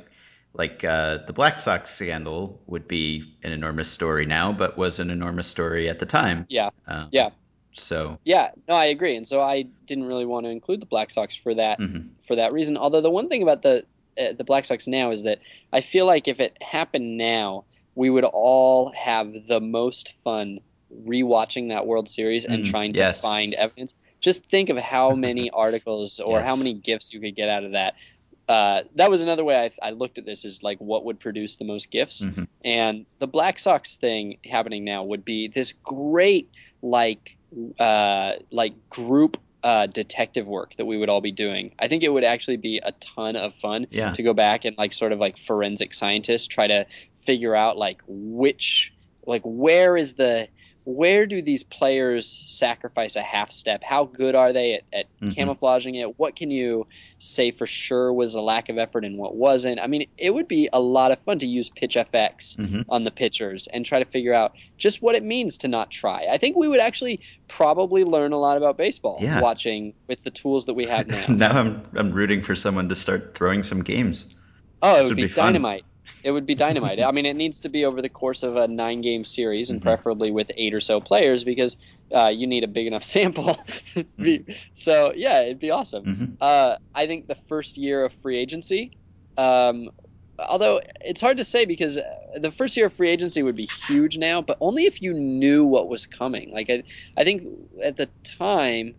like 0.54 0.84
uh, 0.84 1.18
the 1.26 1.32
Black 1.32 1.60
Sox 1.60 1.90
scandal 1.90 2.60
would 2.66 2.86
be 2.86 3.34
an 3.42 3.52
enormous 3.52 3.90
story 3.90 4.26
now, 4.26 4.52
but 4.52 4.76
was 4.76 4.98
an 4.98 5.10
enormous 5.10 5.48
story 5.48 5.88
at 5.88 5.98
the 5.98 6.06
time. 6.06 6.46
Yeah. 6.48 6.70
Um, 6.86 7.08
Yeah. 7.10 7.30
So. 7.74 8.18
Yeah, 8.24 8.50
no, 8.68 8.74
I 8.74 8.86
agree, 8.86 9.16
and 9.16 9.26
so 9.26 9.40
I 9.40 9.62
didn't 9.86 10.04
really 10.04 10.26
want 10.26 10.44
to 10.44 10.50
include 10.50 10.82
the 10.82 10.86
Black 10.86 11.10
Sox 11.10 11.34
for 11.34 11.54
that 11.54 11.78
mhm. 11.78 12.10
for 12.20 12.36
that 12.36 12.52
reason. 12.52 12.76
Although 12.76 13.00
the 13.00 13.10
one 13.10 13.28
thing 13.28 13.42
about 13.42 13.62
the 13.62 13.84
uh, 14.18 14.32
the 14.36 14.44
Black 14.44 14.66
Sox 14.66 14.86
now 14.86 15.10
is 15.10 15.22
that 15.22 15.38
I 15.72 15.80
feel 15.80 16.04
like 16.04 16.28
if 16.28 16.38
it 16.38 16.62
happened 16.62 17.16
now, 17.16 17.64
we 17.94 18.10
would 18.10 18.24
all 18.24 18.92
have 18.92 19.32
the 19.48 19.60
most 19.60 20.12
fun 20.12 20.60
rewatching 21.06 21.68
that 21.68 21.86
World 21.86 22.08
Series 22.08 22.44
and 22.44 22.64
Mm, 22.64 22.70
trying 22.70 22.94
yes. 22.94 23.20
to 23.20 23.26
find 23.26 23.54
evidence. 23.54 23.94
Just 24.20 24.44
think 24.44 24.68
of 24.68 24.76
how 24.76 25.14
many 25.14 25.50
articles 25.64 26.20
or 26.20 26.42
how 26.42 26.56
many 26.56 26.74
gifts 26.74 27.12
you 27.12 27.20
could 27.20 27.34
get 27.34 27.48
out 27.48 27.64
of 27.64 27.72
that. 27.72 27.94
Uh, 28.48 28.82
that 28.96 29.10
was 29.10 29.22
another 29.22 29.44
way 29.44 29.56
I, 29.82 29.88
I 29.88 29.90
looked 29.90 30.18
at 30.18 30.24
this 30.26 30.44
is 30.44 30.62
like 30.62 30.78
what 30.78 31.04
would 31.04 31.20
produce 31.20 31.56
the 31.56 31.64
most 31.64 31.90
gifts, 31.90 32.24
Mhm. 32.24 32.48
and 32.64 33.06
the 33.18 33.26
Black 33.26 33.58
Sox 33.58 33.96
thing 33.96 34.38
happening 34.44 34.84
now 34.84 35.04
would 35.04 35.24
be 35.24 35.48
this 35.48 35.72
great 35.84 36.50
like 36.82 37.36
uh, 37.78 38.32
like 38.50 38.72
group 38.88 39.36
uh, 39.62 39.86
detective 39.86 40.46
work 40.46 40.74
that 40.76 40.86
we 40.86 40.96
would 40.96 41.08
all 41.08 41.20
be 41.20 41.30
doing. 41.30 41.72
I 41.78 41.86
think 41.86 42.02
it 42.02 42.08
would 42.08 42.24
actually 42.24 42.56
be 42.56 42.78
a 42.82 42.92
ton 42.92 43.36
of 43.36 43.54
fun 43.54 43.86
Yeah. 43.90 44.12
to 44.12 44.22
go 44.22 44.32
back 44.34 44.64
and 44.64 44.76
like 44.76 44.92
sort 44.92 45.12
of 45.12 45.20
like 45.20 45.36
forensic 45.38 45.94
scientists 45.94 46.46
try 46.48 46.66
to 46.66 46.84
figure 47.20 47.54
out 47.54 47.76
like 47.78 48.02
which 48.08 48.92
like 49.26 49.42
where 49.44 49.96
is 49.96 50.14
the 50.14 50.48
where 50.84 51.26
do 51.26 51.40
these 51.40 51.62
players 51.62 52.26
sacrifice 52.42 53.14
a 53.14 53.22
half 53.22 53.52
step 53.52 53.82
how 53.84 54.04
good 54.04 54.34
are 54.34 54.52
they 54.52 54.74
at, 54.74 54.82
at 54.92 55.06
Mhm. 55.22 55.34
camouflaging 55.36 55.94
it 55.94 56.18
what 56.18 56.34
can 56.34 56.50
you 56.50 56.86
say 57.18 57.52
for 57.52 57.66
sure 57.66 58.12
was 58.12 58.34
a 58.34 58.40
lack 58.40 58.68
of 58.68 58.78
effort 58.78 59.04
and 59.04 59.16
what 59.16 59.36
wasn't 59.36 59.78
i 59.80 59.86
mean 59.86 60.06
it 60.18 60.34
would 60.34 60.48
be 60.48 60.68
a 60.72 60.80
lot 60.80 61.12
of 61.12 61.20
fun 61.20 61.38
to 61.38 61.46
use 61.46 61.70
PITCHf/x 61.70 62.56
Mhm. 62.56 62.84
on 62.88 63.04
the 63.04 63.12
pitchers 63.12 63.68
and 63.72 63.86
try 63.86 64.00
to 64.00 64.04
figure 64.04 64.34
out 64.34 64.52
just 64.76 65.02
what 65.02 65.14
it 65.14 65.22
means 65.22 65.56
to 65.58 65.68
not 65.68 65.90
try 65.92 66.26
i 66.30 66.36
think 66.36 66.56
we 66.56 66.66
would 66.66 66.80
actually 66.80 67.20
probably 67.48 68.02
learn 68.04 68.32
a 68.32 68.38
lot 68.38 68.56
about 68.56 68.76
baseball 68.76 69.18
Yeah. 69.20 69.40
watching 69.40 69.94
with 70.08 70.22
the 70.24 70.30
tools 70.32 70.66
that 70.66 70.74
we 70.74 70.86
have 70.86 71.06
now 71.08 71.26
now 71.28 71.58
I'm 71.60 71.82
I'm 71.94 72.12
rooting 72.12 72.42
for 72.42 72.56
someone 72.56 72.88
to 72.88 72.96
start 72.96 73.34
throwing 73.36 73.62
some 73.62 73.82
games. 73.82 74.34
Oh, 74.84 74.96
it 74.96 75.02
would 75.02 75.08
would 75.10 75.16
be, 75.16 75.22
be 75.22 75.28
fun. 75.28 75.46
dynamite. 75.52 75.84
It 76.24 76.30
would 76.30 76.46
be 76.46 76.54
dynamite. 76.54 77.00
I 77.00 77.10
mean, 77.10 77.26
it 77.26 77.34
needs 77.34 77.60
to 77.60 77.68
be 77.68 77.84
over 77.84 78.00
the 78.00 78.08
course 78.08 78.42
of 78.44 78.56
a 78.56 78.68
nine 78.68 79.00
game 79.00 79.24
series 79.24 79.70
and 79.70 79.80
Mhm. 79.80 79.84
preferably 79.84 80.30
with 80.30 80.52
eight 80.56 80.72
or 80.72 80.80
so 80.80 81.00
players 81.00 81.42
because 81.42 81.76
uh, 82.14 82.28
you 82.28 82.46
need 82.46 82.62
a 82.62 82.68
big 82.68 82.86
enough 82.86 83.02
sample. 83.16 83.56
Be- 84.18 84.44
so, 84.74 85.12
yeah, 85.16 85.40
it'd 85.42 85.58
be 85.58 85.70
awesome. 85.72 86.04
Mhm. 86.04 86.36
Uh, 86.40 86.76
I 86.94 87.06
think 87.06 87.26
the 87.26 87.34
first 87.34 87.76
year 87.76 88.04
of 88.04 88.12
free 88.12 88.38
agency, 88.38 88.92
um, 89.36 89.90
although 90.38 90.80
it's 91.00 91.20
hard 91.20 91.38
to 91.38 91.44
say 91.44 91.64
because 91.64 91.98
uh, 91.98 92.02
the 92.40 92.50
first 92.52 92.76
year 92.76 92.86
of 92.86 92.92
free 92.92 93.10
agency 93.10 93.42
would 93.42 93.56
be 93.56 93.66
huge 93.88 94.16
now, 94.16 94.42
but 94.42 94.58
only 94.60 94.84
if 94.84 95.02
you 95.02 95.14
knew 95.14 95.64
what 95.64 95.88
was 95.88 96.06
coming. 96.06 96.52
Like, 96.52 96.70
I, 96.70 96.84
I 97.16 97.24
think 97.24 97.42
at 97.82 97.96
the 97.96 98.08
time, 98.24 98.94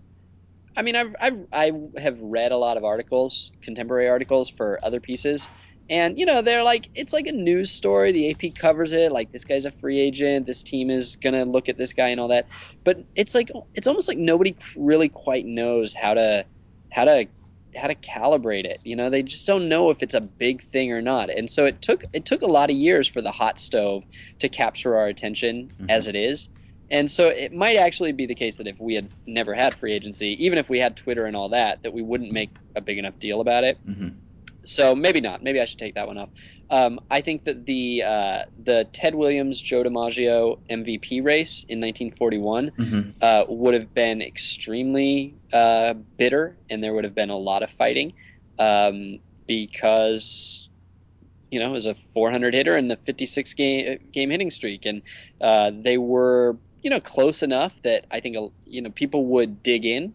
I 0.76 0.82
mean, 0.82 0.96
I've, 0.96 1.16
I've, 1.22 1.46
I 1.54 1.72
have 2.00 2.20
read 2.20 2.52
a 2.52 2.58
lot 2.58 2.78
of 2.78 2.84
articles, 2.84 3.52
contemporary 3.62 4.10
articles 4.10 4.50
for 4.50 4.80
other 4.84 5.00
pieces. 5.00 5.48
And, 5.90 6.18
you 6.18 6.26
know, 6.26 6.42
they're 6.42 6.64
like, 6.64 6.90
it's 6.96 7.14
like 7.14 7.28
a 7.28 7.32
news 7.32 7.72
story. 7.72 8.12
The 8.12 8.32
AP 8.32 8.56
covers 8.56 8.94
it. 8.94 9.12
Like, 9.12 9.32
this 9.32 9.44
guy's 9.44 9.66
a 9.66 9.72
free 9.72 10.00
agent. 10.00 10.48
This 10.48 10.64
team 10.64 10.90
is 10.90 11.18
going 11.18 11.34
to 11.34 11.44
look 11.44 11.68
at 11.70 11.78
this 11.78 11.94
guy 11.94 12.08
and 12.08 12.20
all 12.20 12.30
that. 12.30 12.48
But 12.86 13.06
it's 13.16 13.36
like, 13.36 13.52
it's 13.76 13.88
almost 13.88 14.08
like 14.08 14.18
nobody 14.18 14.56
really 14.78 15.10
quite 15.10 15.46
knows 15.46 15.94
how 15.94 16.14
to, 16.14 16.46
how 16.92 17.06
to, 17.06 17.28
how 17.76 17.88
to 17.88 17.96
calibrate 17.96 18.66
it. 18.66 18.80
You 18.84 18.96
know, 18.96 19.10
they 19.10 19.24
just 19.24 19.46
don't 19.46 19.68
know 19.68 19.90
if 19.90 20.02
it's 20.02 20.14
a 20.14 20.22
big 20.22 20.62
thing 20.62 20.92
or 20.92 21.02
not. 21.02 21.30
And 21.30 21.50
so 21.50 21.66
it 21.66 21.82
took, 21.82 22.06
it 22.14 22.26
took 22.26 22.42
a 22.44 22.48
lot 22.48 22.70
of 22.70 22.78
years 22.78 23.08
for 23.08 23.22
the 23.22 23.32
hot 23.32 23.60
stove 23.60 24.04
to 24.40 24.48
capture 24.48 24.96
our 24.96 25.08
attention 25.08 25.70
Mhm. 25.82 25.90
as 25.90 26.08
it 26.08 26.16
is. 26.16 26.50
And 26.92 27.10
so 27.10 27.30
it 27.30 27.52
might 27.52 27.78
actually 27.78 28.12
be 28.12 28.26
the 28.28 28.36
case 28.36 28.58
that 28.58 28.68
if 28.68 28.80
we 28.80 28.94
had 28.94 29.10
never 29.26 29.54
had 29.54 29.74
free 29.74 29.94
agency, 29.94 30.44
even 30.46 30.60
if 30.60 30.70
we 30.70 30.80
had 30.80 30.96
Twitter 30.96 31.26
and 31.26 31.36
all 31.36 31.50
that, 31.50 31.82
that 31.84 31.94
we 31.94 32.04
wouldn't 32.04 32.32
make 32.32 32.52
a 32.76 32.82
big 32.82 33.00
enough 33.00 33.18
deal 33.20 33.42
about 33.42 33.64
it. 33.64 33.80
Mhm. 33.88 34.18
So 34.66 34.96
maybe 34.96 35.20
not. 35.22 35.44
Maybe 35.44 35.60
I 35.60 35.66
should 35.66 35.80
take 35.80 35.96
that 35.96 36.08
one 36.08 36.18
off. 36.18 36.30
Um, 36.70 37.00
I 37.12 37.22
think 37.22 37.44
that 37.46 37.66
the 37.66 38.04
uh, 38.04 38.40
the 38.58 38.88
Ted 38.94 39.14
Williams 39.16 39.60
Joe 39.60 39.84
DiMaggio 39.84 40.58
MVP 40.70 41.22
race 41.24 41.66
in 41.68 41.80
1941 41.80 42.72
Mhm. 42.78 43.14
uh, 43.22 43.46
would 43.50 43.74
have 43.74 43.94
been 43.94 44.22
extremely 44.22 45.36
uh, 45.52 45.94
bitter, 46.18 46.58
and 46.70 46.84
there 46.84 46.94
would 46.94 47.04
have 47.04 47.14
been 47.16 47.30
a 47.30 47.38
lot 47.38 47.62
of 47.64 47.70
fighting 47.72 48.14
um, 48.58 49.20
because 49.48 50.70
you 51.52 51.60
know 51.60 51.70
it 51.70 51.74
was 51.74 51.86
a 51.86 51.94
400 51.96 52.54
hitter 52.54 52.76
and 52.76 52.90
the 52.90 52.96
56 52.98 53.54
game 53.54 54.00
game 54.12 54.30
hitting 54.30 54.50
streak, 54.52 54.86
and 54.86 55.02
uh, 55.42 55.72
they 55.74 55.98
were 55.98 56.58
you 56.82 56.90
know 56.90 57.00
close 57.00 57.44
enough 57.44 57.82
that 57.84 58.06
I 58.12 58.20
think 58.20 58.38
you 58.66 58.82
know 58.82 58.90
people 58.92 59.26
would 59.28 59.62
dig 59.64 59.86
in 59.86 60.14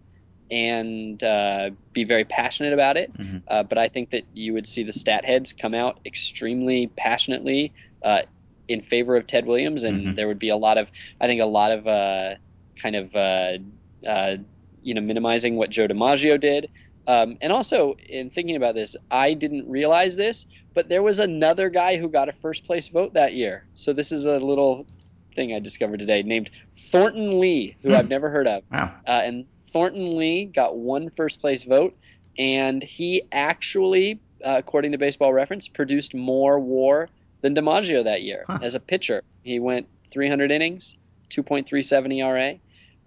and 0.51 1.23
uh, 1.23 1.71
be 1.93 2.05
very 2.05 2.25
passionate 2.25 2.73
about 2.73 2.97
it. 2.97 3.13
Mhm. 3.17 3.43
Uh, 3.49 3.63
but 3.63 3.79
I 3.79 3.89
think 3.89 4.11
that 4.11 4.25
you 4.33 4.53
would 4.55 4.67
see 4.67 4.83
the 4.83 4.93
stat 4.93 5.25
heads 5.25 5.53
come 5.53 5.75
out 5.75 6.01
extremely 6.07 6.87
passionately 6.97 7.73
uh, 8.03 8.23
in 8.69 8.81
favor 8.81 9.17
of 9.17 9.27
Ted 9.27 9.47
Williams, 9.47 9.85
and 9.85 10.09
Mhm. 10.09 10.17
there 10.17 10.29
would 10.29 10.39
be 10.39 10.51
a 10.51 10.57
lot 10.57 10.79
of, 10.79 10.89
I 11.21 11.27
think, 11.27 11.41
a 11.41 11.47
lot 11.47 11.73
of 11.73 11.87
uh, 11.87 12.35
kind 12.81 12.95
of, 12.97 13.15
uh, 13.15 13.59
uh, 14.07 14.37
you 14.83 14.95
know, 14.95 15.01
minimizing 15.01 15.57
what 15.57 15.71
Joe 15.71 15.89
DiMaggio 15.89 16.41
did. 16.41 16.71
Um, 17.07 17.39
and 17.41 17.53
also, 17.53 17.97
in 18.09 18.31
thinking 18.31 18.57
about 18.57 18.75
this, 18.75 18.95
I 19.11 19.33
didn't 19.35 19.69
realize 19.69 20.17
this, 20.17 20.47
but 20.75 20.89
there 20.89 21.03
was 21.03 21.19
another 21.19 21.71
guy 21.71 21.97
who 21.97 22.09
got 22.11 22.29
a 22.29 22.33
first 22.33 22.65
place 22.67 22.89
vote 22.89 23.15
that 23.15 23.33
year. 23.33 23.65
So 23.75 23.93
this 23.95 24.13
is 24.13 24.27
a 24.27 24.39
little 24.39 24.87
thing 25.35 25.55
I 25.55 25.59
discovered 25.59 26.01
today 26.01 26.23
named 26.23 26.51
Thornton 26.93 27.41
Lee, 27.41 27.77
who 27.83 27.91
Hmm. 27.91 27.95
I've 27.97 28.09
never 28.11 28.29
heard 28.31 28.47
of. 28.47 28.63
Wow. 28.71 28.95
Uh, 29.07 29.11
and 29.25 29.47
Thornton 29.73 30.17
Lee 30.17 30.45
got 30.47 30.77
one 30.77 31.11
first 31.11 31.41
place 31.41 31.63
vote, 31.63 31.97
and 32.39 32.83
he 32.83 33.23
actually, 33.33 34.21
uh, 34.45 34.55
according 34.59 34.93
to 34.93 34.99
Baseball 34.99 35.33
Reference, 35.33 35.69
produced 35.69 36.15
more 36.15 36.59
WAR 36.59 37.09
than 37.43 37.55
DiMaggio 37.55 38.05
that 38.05 38.23
year 38.23 38.45
Huh. 38.47 38.59
as 38.63 38.75
a 38.75 38.81
pitcher. 38.81 39.23
He 39.43 39.61
went 39.61 39.89
300 40.11 40.51
innings, 40.51 40.97
2.37 41.31 42.17
ERA. 42.19 42.59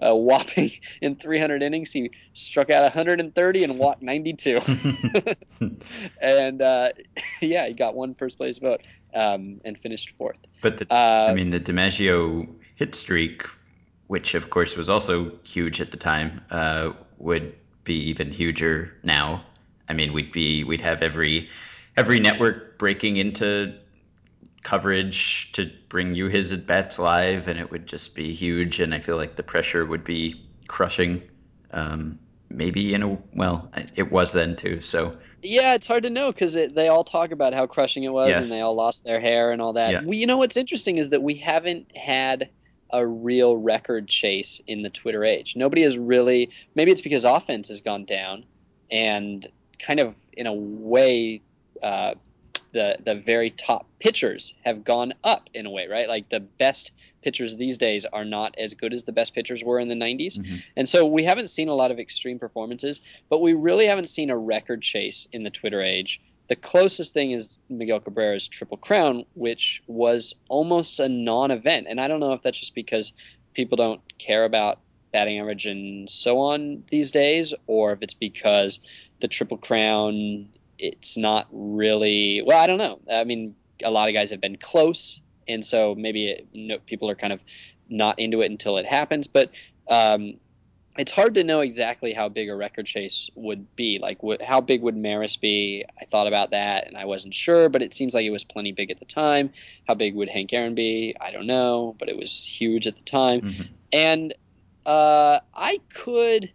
A 0.03 0.15
whopping 0.27 0.71
in 0.99 1.15
300 1.15 1.61
innings, 1.61 1.91
he 1.91 2.09
struck 2.33 2.71
out 2.71 2.81
130 2.81 3.63
and 3.63 3.77
walked 3.77 4.01
92. 4.01 4.59
and 6.21 6.61
uh, 6.61 6.89
yeah, 7.39 7.67
he 7.67 7.73
got 7.75 7.93
one 7.93 8.15
first 8.15 8.37
place 8.37 8.57
vote 8.57 8.81
um, 9.13 9.61
and 9.63 9.77
finished 9.77 10.09
fourth. 10.11 10.37
but 10.63 10.77
the, 10.77 10.91
Uh, 10.91 11.27
I 11.29 11.33
mean, 11.35 11.51
the 11.51 11.59
DiMaggio 11.59 12.47
hit 12.75 12.95
streak, 12.95 13.43
which 14.11 14.35
of 14.35 14.49
course 14.49 14.75
was 14.75 14.89
also 14.89 15.31
huge 15.43 15.79
at 15.79 15.89
the 15.89 15.95
time, 15.95 16.41
uh, 16.51 16.91
would 17.17 17.55
be 17.85 18.09
even 18.09 18.29
huger 18.29 18.93
now. 19.03 19.41
I 19.87 19.93
mean, 19.93 20.11
we'd 20.11 20.33
be 20.33 20.65
we'd 20.65 20.81
have 20.81 21.01
every 21.01 21.47
every 21.95 22.19
network 22.19 22.77
breaking 22.77 23.15
into 23.15 23.73
coverage 24.63 25.53
to 25.53 25.71
bring 25.87 26.13
you 26.13 26.27
his 26.27 26.51
at 26.51 26.67
bats 26.67 26.99
live, 26.99 27.47
and 27.47 27.57
it 27.57 27.71
would 27.71 27.87
just 27.87 28.13
be 28.13 28.33
huge. 28.33 28.81
And 28.81 28.93
I 28.93 28.99
feel 28.99 29.15
like 29.15 29.37
the 29.37 29.43
pressure 29.43 29.85
would 29.85 30.03
be 30.03 30.45
crushing. 30.67 31.23
Um, 31.71 32.19
maybe 32.49 32.93
in 32.93 33.03
a 33.03 33.17
well, 33.33 33.71
it 33.95 34.11
was 34.11 34.33
then 34.33 34.57
too. 34.57 34.81
So 34.81 35.15
Yeah, 35.41 35.75
it's 35.75 35.87
hard 35.87 36.03
to 36.03 36.09
know 36.09 36.33
because 36.33 36.53
they 36.55 36.89
all 36.89 37.05
talk 37.05 37.31
about 37.31 37.53
how 37.53 37.65
crushing 37.65 38.03
it 38.03 38.11
was, 38.11 38.31
Yes. 38.31 38.41
and 38.41 38.51
they 38.51 38.59
all 38.59 38.75
lost 38.75 39.05
their 39.05 39.21
hair 39.21 39.53
and 39.53 39.61
all 39.61 39.71
that. 39.71 39.89
Yeah. 39.89 40.01
You 40.01 40.27
know 40.27 40.37
what's 40.37 40.57
interesting 40.57 40.97
is 40.97 41.11
that 41.11 41.23
we 41.23 41.35
haven't 41.35 41.95
had 41.95 42.49
a 42.93 43.05
real 43.05 43.57
record 43.57 44.07
chase 44.07 44.61
in 44.67 44.81
the 44.81 44.89
Twitter 44.89 45.23
age. 45.23 45.55
Nobody 45.55 45.83
has 45.83 45.97
really. 45.97 46.49
Maybe 46.75 46.91
it's 46.91 47.01
because 47.01 47.25
offense 47.25 47.69
has 47.69 47.81
gone 47.81 48.05
down, 48.05 48.45
and 48.89 49.47
kind 49.79 49.99
of 49.99 50.15
in 50.33 50.47
a 50.47 50.53
way, 50.53 51.41
uh, 51.81 52.15
the 52.71 52.97
the 53.03 53.15
very 53.15 53.49
top 53.51 53.87
pitchers 53.99 54.53
have 54.63 54.83
gone 54.83 55.13
up 55.23 55.49
in 55.53 55.65
a 55.65 55.69
way, 55.69 55.87
right? 55.87 56.07
Like 56.07 56.29
the 56.29 56.39
best 56.39 56.91
pitchers 57.21 57.55
these 57.55 57.77
days 57.77 58.05
are 58.05 58.25
not 58.25 58.55
as 58.57 58.73
good 58.73 58.93
as 58.93 59.03
the 59.03 59.11
best 59.11 59.35
pitchers 59.35 59.63
were 59.63 59.79
in 59.79 59.87
the 59.87 59.95
90s. 59.95 60.39
Mhm. 60.39 60.63
And 60.75 60.89
so 60.89 61.05
we 61.05 61.23
haven't 61.23 61.49
seen 61.49 61.67
a 61.67 61.75
lot 61.75 61.91
of 61.91 61.99
extreme 61.99 62.39
performances, 62.39 62.99
but 63.29 63.41
we 63.41 63.53
really 63.53 63.85
haven't 63.85 64.09
seen 64.09 64.31
a 64.31 64.37
record 64.37 64.81
chase 64.81 65.27
in 65.31 65.43
the 65.43 65.51
Twitter 65.51 65.81
age. 65.81 66.19
The 66.51 66.57
closest 66.57 67.13
thing 67.13 67.31
is 67.31 67.59
Miguel 67.69 68.01
Cabrera's 68.01 68.45
Triple 68.45 68.75
Crown, 68.75 69.23
which 69.35 69.81
was 69.87 70.35
almost 70.49 70.99
a 70.99 71.07
non 71.07 71.49
event. 71.49 71.87
And 71.89 71.97
I 71.97 72.09
don't 72.09 72.19
know 72.19 72.33
if 72.33 72.41
that's 72.41 72.59
just 72.59 72.75
because 72.75 73.13
people 73.53 73.77
don't 73.77 74.01
care 74.17 74.43
about 74.43 74.81
batting 75.13 75.39
average 75.39 75.65
and 75.65 76.09
so 76.09 76.39
on 76.39 76.83
these 76.89 77.09
days, 77.09 77.53
or 77.67 77.93
if 77.93 77.99
it's 78.01 78.15
because 78.15 78.81
the 79.21 79.29
Triple 79.29 79.59
Crown, 79.59 80.49
it's 80.77 81.15
not 81.15 81.47
really, 81.53 82.43
well, 82.45 82.61
I 82.61 82.67
don't 82.67 82.79
know. 82.79 82.99
I 83.09 83.23
mean, 83.23 83.55
a 83.81 83.89
lot 83.89 84.09
of 84.09 84.13
guys 84.13 84.29
have 84.31 84.41
been 84.41 84.57
close. 84.57 85.21
And 85.47 85.65
so 85.65 85.95
maybe 85.95 86.31
it, 86.53 86.85
people 86.85 87.09
are 87.09 87.15
kind 87.15 87.31
of 87.31 87.39
not 87.87 88.19
into 88.19 88.41
it 88.41 88.51
until 88.51 88.75
it 88.75 88.85
happens. 88.85 89.25
But 89.25 89.51
um, 89.87 90.33
it's 90.97 91.11
hard 91.11 91.35
to 91.35 91.43
know 91.43 91.61
exactly 91.61 92.13
how 92.13 92.27
big 92.27 92.49
a 92.49 92.55
record 92.55 92.85
chase 92.85 93.29
would 93.35 93.75
be. 93.75 93.99
Like, 94.01 94.21
what, 94.21 94.41
how 94.41 94.59
big 94.59 94.81
would 94.81 94.97
Maris 94.97 95.37
be? 95.37 95.85
I 95.99 96.05
thought 96.05 96.27
about 96.27 96.51
that 96.51 96.87
and 96.87 96.97
I 96.97 97.05
wasn't 97.05 97.33
sure, 97.33 97.69
but 97.69 97.81
it 97.81 97.93
seems 97.93 98.13
like 98.13 98.25
it 98.25 98.31
was 98.31 98.43
plenty 98.43 98.73
big 98.73 98.91
at 98.91 98.99
the 98.99 99.05
time. 99.05 99.51
How 99.87 99.93
big 99.93 100.15
would 100.15 100.29
Hank 100.29 100.51
Aaron 100.51 100.75
be? 100.75 101.15
I 101.19 101.31
don't 101.31 101.47
know, 101.47 101.95
but 101.97 102.09
it 102.09 102.17
was 102.17 102.45
huge 102.45 102.87
at 102.87 102.97
the 102.97 103.03
time. 103.03 103.41
Mhm. 103.41 103.67
And 103.93 104.33
uh, 104.85 105.39
I 105.53 105.79
could. 105.93 106.51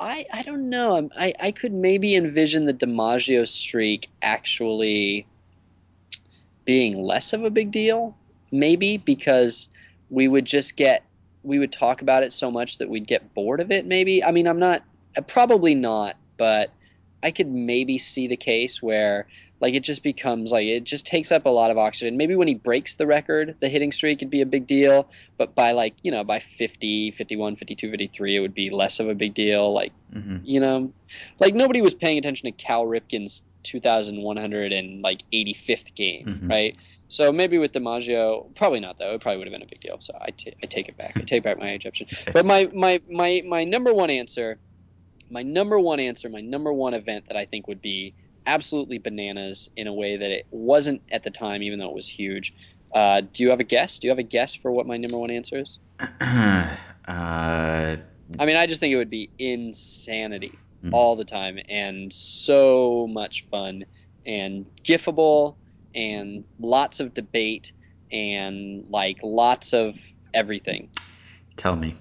I, 0.00 0.26
I 0.32 0.42
don't 0.44 0.70
know. 0.70 1.10
I, 1.16 1.34
I 1.40 1.50
could 1.50 1.72
maybe 1.72 2.14
envision 2.14 2.66
the 2.66 2.74
DiMaggio 2.74 3.48
streak 3.48 4.08
actually 4.22 5.26
being 6.64 7.02
less 7.02 7.32
of 7.32 7.42
a 7.42 7.50
big 7.50 7.72
deal, 7.72 8.16
maybe 8.52 8.98
because 8.98 9.68
we 10.10 10.28
would 10.28 10.44
just 10.44 10.76
get 10.76 11.02
we 11.48 11.58
would 11.58 11.72
talk 11.72 12.02
about 12.02 12.22
it 12.22 12.32
so 12.32 12.50
much 12.50 12.78
that 12.78 12.88
we'd 12.88 13.06
get 13.06 13.34
bored 13.34 13.60
of 13.60 13.72
it. 13.72 13.86
Maybe 13.86 14.22
I 14.22 14.30
mean 14.30 14.46
I'm 14.46 14.58
not 14.58 14.82
probably 15.26 15.74
not, 15.74 16.16
but 16.36 16.70
I 17.22 17.30
could 17.30 17.50
maybe 17.50 17.98
see 17.98 18.28
the 18.28 18.36
case 18.36 18.82
where 18.82 19.26
like 19.60 19.74
it 19.74 19.80
just 19.80 20.02
becomes 20.02 20.52
like 20.52 20.66
it 20.66 20.84
just 20.84 21.06
takes 21.06 21.32
up 21.32 21.46
a 21.46 21.48
lot 21.50 21.70
of 21.70 21.78
oxygen. 21.78 22.16
Maybe 22.16 22.36
when 22.36 22.48
he 22.48 22.54
breaks 22.54 22.94
the 22.94 23.06
record, 23.06 23.56
the 23.60 23.68
hitting 23.68 23.92
streak 23.92 24.20
would 24.20 24.30
be 24.30 24.40
a 24.40 24.46
big 24.46 24.66
deal, 24.66 25.08
but 25.36 25.54
by 25.54 25.72
like, 25.72 25.94
you 26.02 26.10
know, 26.10 26.22
by 26.24 26.38
50, 26.38 27.10
51, 27.12 27.56
52, 27.56 27.90
53 27.90 28.36
it 28.36 28.40
would 28.40 28.54
be 28.54 28.70
less 28.70 29.00
of 29.00 29.08
a 29.08 29.14
big 29.14 29.34
deal 29.34 29.72
like, 29.72 29.92
hmm 30.12 30.36
you 30.44 30.60
know, 30.60 30.92
like 31.40 31.54
nobody 31.54 31.82
was 31.82 31.94
paying 31.94 32.18
attention 32.18 32.46
to 32.50 32.52
Cal 32.52 32.84
Ripken's 32.84 33.42
2100 33.64 34.72
and 34.72 35.02
like 35.02 35.22
85th 35.32 35.94
game, 35.94 36.26
Mhm. 36.26 36.50
right? 36.50 36.76
So 37.08 37.32
maybe 37.32 37.58
with 37.58 37.72
DiMaggio, 37.72 38.54
probably 38.54 38.80
not 38.80 38.98
though. 38.98 39.14
It 39.14 39.20
probably 39.20 39.38
would 39.38 39.46
have 39.46 39.52
been 39.52 39.62
a 39.62 39.66
big 39.66 39.80
deal. 39.80 39.98
So 40.00 40.14
I 40.20 40.30
ta- 40.30 40.56
I 40.62 40.66
take 40.66 40.88
it 40.88 40.96
back. 40.96 41.18
I 41.18 41.22
take 41.22 41.42
back 41.42 41.58
my 41.58 41.70
Egyptian. 41.70 42.06
But 42.32 42.44
my, 42.46 42.68
my 42.72 43.00
my 43.10 43.42
my 43.46 43.64
number 43.64 43.92
one 43.92 44.10
answer, 44.10 44.58
my 45.30 45.42
number 45.42 45.78
one 45.78 46.00
answer, 46.00 46.28
my 46.28 46.40
number 46.40 46.72
one 46.72 46.94
event 46.94 47.24
that 47.28 47.36
I 47.36 47.44
think 47.44 47.66
would 47.66 47.82
be 47.82 48.14
absolutely 48.46 48.98
bananas 48.98 49.68
in 49.76 49.86
a 49.86 49.92
way 49.94 50.16
that 50.16 50.30
it 50.30 50.46
wasn't 50.50 51.02
at 51.10 51.22
the 51.22 51.30
time, 51.30 51.62
even 51.62 51.78
though 51.78 51.88
it 51.88 51.94
was 51.94 52.08
huge. 52.08 52.54
Uh, 52.94 53.20
do 53.20 53.42
you 53.42 53.50
have 53.50 53.60
a 53.60 53.64
guess? 53.64 53.98
Do 53.98 54.06
you 54.06 54.10
have 54.10 54.18
a 54.18 54.22
guess 54.22 54.54
for 54.54 54.70
what 54.72 54.86
my 54.86 54.96
number 54.96 55.18
one 55.18 55.30
answer 55.30 55.58
is? 55.58 55.78
uh, 56.00 56.76
I 58.38 58.46
mean, 58.46 58.56
I 58.56 58.66
just 58.66 58.80
think 58.80 58.92
it 58.92 58.96
would 58.96 59.10
be 59.10 59.30
insanity 59.38 60.58
Hmm. 60.82 60.94
all 60.94 61.16
the 61.16 61.24
time 61.24 61.58
and 61.68 62.12
so 62.12 63.08
much 63.10 63.44
fun 63.50 63.84
and 64.24 64.66
gifable 64.84 65.56
and 65.92 66.44
lots 66.60 67.00
of 67.00 67.14
debate 67.14 67.72
and 68.12 68.84
like 68.88 69.18
lots 69.24 69.72
of 69.72 69.96
everything. 70.32 70.88
tell 71.56 71.74
me. 71.74 71.96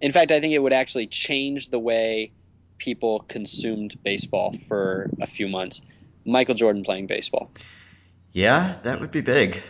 In 0.00 0.12
fact, 0.12 0.30
I 0.30 0.40
think 0.40 0.54
it 0.54 0.58
would 0.58 0.72
actually 0.72 1.06
change 1.06 1.68
the 1.68 1.78
way 1.78 2.32
people 2.78 3.20
consumed 3.28 3.96
baseball 4.04 4.52
for 4.68 5.08
a 5.20 5.26
few 5.26 5.48
months. 5.48 5.80
Michael 6.24 6.54
Jordan 6.54 6.84
playing 6.84 7.06
baseball. 7.06 7.50
Yeah, 8.32 8.74
that 8.84 9.00
would 9.00 9.10
be 9.10 9.20
big. 9.20 9.62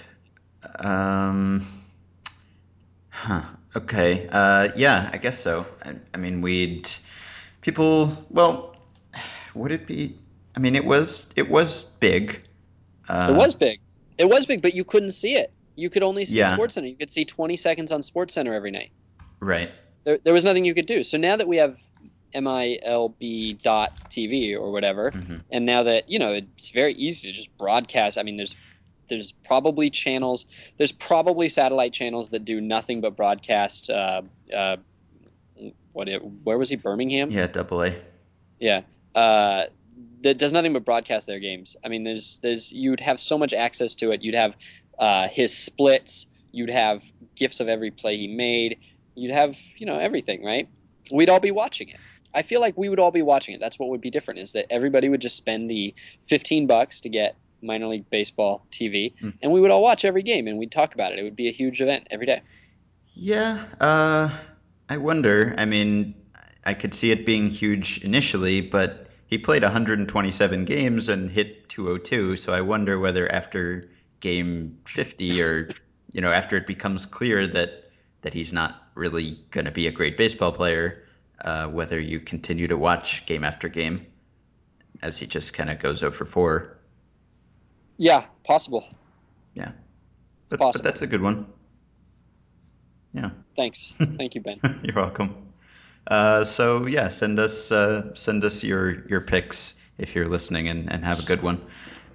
Um, 0.78 1.66
huh. 3.10 3.42
Okay. 3.74 4.26
Uh, 4.30 4.68
yeah, 4.76 5.10
I 5.12 5.18
guess 5.18 5.38
so. 5.38 5.66
I, 5.84 5.94
I 6.14 6.16
mean, 6.16 6.40
we'd 6.40 6.88
people. 7.60 8.26
Well, 8.30 8.74
would 9.54 9.72
it 9.72 9.86
be? 9.86 10.16
I 10.56 10.60
mean, 10.60 10.74
it 10.74 10.84
was 10.84 11.30
it 11.36 11.48
was 11.50 11.84
big. 11.84 12.42
Uh, 13.08 13.28
It 13.30 13.36
was 13.36 13.54
big. 13.54 13.80
It 14.18 14.28
was 14.28 14.46
big, 14.46 14.62
but 14.62 14.74
you 14.74 14.84
couldn't 14.84 15.12
see 15.12 15.34
it. 15.34 15.52
You 15.76 15.90
could 15.90 16.02
only 16.02 16.24
see 16.24 16.38
Yeah. 16.38 16.56
SportsCenter. 16.56 16.88
You 16.88 16.96
could 16.96 17.10
see 17.10 17.26
20 17.26 17.56
seconds 17.56 17.92
on 17.92 18.00
SportsCenter 18.00 18.54
every 18.54 18.70
night. 18.70 18.90
right. 19.40 19.70
there, 20.04 20.18
there 20.24 20.32
was 20.32 20.42
nothing 20.44 20.64
you 20.64 20.72
could 20.74 20.86
do. 20.86 21.02
So 21.02 21.18
now 21.18 21.36
that 21.36 21.46
we 21.46 21.58
have 21.58 21.78
MILB 22.36 23.62
dot 23.62 23.92
TV 24.10 24.54
or 24.54 24.70
whatever, 24.70 25.10
Mhm. 25.10 25.42
and 25.50 25.66
now 25.66 25.82
that 25.84 26.10
you 26.10 26.18
know 26.18 26.32
it's 26.32 26.70
very 26.70 26.92
easy 26.94 27.28
to 27.28 27.32
just 27.34 27.56
broadcast. 27.58 28.18
I 28.18 28.22
mean, 28.22 28.36
there's 28.36 28.54
there's 29.08 29.32
probably 29.32 29.88
channels, 29.90 30.46
there's 30.78 30.90
probably 30.92 31.48
satellite 31.48 31.92
channels 31.92 32.30
that 32.30 32.44
do 32.44 32.60
nothing 32.60 33.00
but 33.00 33.14
broadcast. 33.16 33.88
Uh, 33.88 34.22
uh, 34.54 34.76
what 35.92 36.08
it, 36.08 36.18
where 36.44 36.58
was 36.58 36.68
he? 36.68 36.76
Birmingham. 36.76 37.30
Yeah, 37.30 37.46
double 37.46 37.82
A. 37.82 37.94
Yeah. 38.58 38.82
Uh, 39.14 39.66
that 40.22 40.38
does 40.38 40.52
nothing 40.52 40.72
but 40.72 40.84
broadcast 40.84 41.26
their 41.26 41.38
games. 41.38 41.76
I 41.84 41.88
mean, 41.88 42.04
there's 42.04 42.38
there's 42.40 42.72
you'd 42.72 43.00
have 43.00 43.20
so 43.20 43.38
much 43.38 43.52
access 43.52 43.94
to 43.96 44.10
it. 44.10 44.22
You'd 44.22 44.34
have 44.34 44.54
uh, 44.98 45.28
his 45.28 45.56
splits. 45.56 46.26
You'd 46.52 46.70
have 46.70 47.02
gifs 47.34 47.60
of 47.60 47.68
every 47.68 47.90
play 47.90 48.16
he 48.16 48.26
made. 48.28 48.78
You'd 49.14 49.32
have 49.32 49.56
you 49.76 49.86
know 49.86 49.98
everything, 49.98 50.44
right? 50.44 50.68
We'd 51.12 51.28
all 51.30 51.40
be 51.40 51.50
watching 51.52 51.88
it. 51.90 51.96
I 52.36 52.42
feel 52.42 52.60
like 52.60 52.76
we 52.76 52.88
would 52.88 53.00
all 53.00 53.10
be 53.10 53.22
watching 53.22 53.54
it. 53.54 53.60
That's 53.60 53.78
what 53.78 53.88
would 53.88 54.00
be 54.00 54.10
different 54.10 54.40
is 54.40 54.52
that 54.52 54.66
everybody 54.70 55.08
would 55.08 55.20
just 55.22 55.36
spend 55.36 55.70
the 55.70 55.94
15 56.24 56.66
bucks 56.66 57.00
to 57.00 57.08
get 57.08 57.34
minor 57.62 57.86
league 57.86 58.08
baseball 58.10 58.66
TV, 58.70 59.14
Mm. 59.22 59.32
and 59.42 59.50
we 59.50 59.60
would 59.60 59.70
all 59.70 59.82
watch 59.82 60.04
every 60.04 60.22
game 60.22 60.46
and 60.46 60.58
we'd 60.58 60.70
talk 60.70 60.94
about 60.94 61.12
it. 61.12 61.18
It 61.18 61.22
would 61.22 61.34
be 61.34 61.48
a 61.48 61.52
huge 61.52 61.80
event 61.80 62.06
every 62.10 62.26
day. 62.26 62.42
Yeah, 63.14 63.64
uh, 63.80 64.30
I 64.88 64.98
wonder. 64.98 65.54
I 65.56 65.64
mean, 65.64 66.14
I 66.64 66.74
could 66.74 66.92
see 66.92 67.10
it 67.10 67.24
being 67.24 67.48
huge 67.48 68.04
initially, 68.04 68.60
but 68.60 69.06
he 69.26 69.38
played 69.38 69.62
127 69.62 70.64
games 70.66 71.08
and 71.08 71.30
hit 71.30 71.68
202, 71.70 72.36
so 72.36 72.52
I 72.52 72.60
wonder 72.60 72.98
whether 72.98 73.30
after 73.32 73.88
game 74.20 74.78
50 74.86 75.42
or, 75.42 75.70
you 76.12 76.20
know, 76.20 76.30
after 76.30 76.56
it 76.56 76.66
becomes 76.66 77.06
clear 77.06 77.46
that 77.46 77.84
that 78.22 78.34
he's 78.34 78.52
not 78.52 78.82
really 78.94 79.38
going 79.52 79.64
to 79.66 79.70
be 79.70 79.86
a 79.86 79.92
great 79.92 80.16
baseball 80.16 80.52
player, 80.52 81.02
uh, 81.40 81.66
whether 81.66 81.98
you 81.98 82.20
continue 82.20 82.68
to 82.68 82.76
watch 82.76 83.26
game 83.26 83.44
after 83.44 83.68
game 83.68 84.06
as 85.02 85.16
he 85.18 85.26
just 85.26 85.54
kind 85.54 85.70
of 85.70 85.78
goes 85.78 86.02
over 86.02 86.24
4. 86.24 86.76
Yeah, 87.98 88.24
possible. 88.44 88.86
Yeah. 89.54 89.72
But, 90.48 90.58
but 90.58 90.82
that's 90.82 91.02
a 91.02 91.06
good 91.06 91.22
one. 91.22 91.46
Yeah. 93.12 93.30
Thanks. 93.56 93.94
Thank 93.98 94.34
you, 94.34 94.40
Ben. 94.40 94.60
You're 94.82 94.94
welcome. 94.94 95.34
Uh, 96.06 96.44
so 96.44 96.86
yeah, 96.86 97.08
send 97.08 97.38
us 97.40 97.72
uh, 97.72 98.14
send 98.14 98.44
us 98.44 98.62
your 98.62 99.08
your 99.08 99.20
picks 99.22 99.80
if 99.98 100.14
you're 100.14 100.28
listening 100.28 100.68
and, 100.68 100.92
and 100.92 101.04
have 101.04 101.18
a 101.18 101.24
good 101.24 101.42
one. 101.42 101.60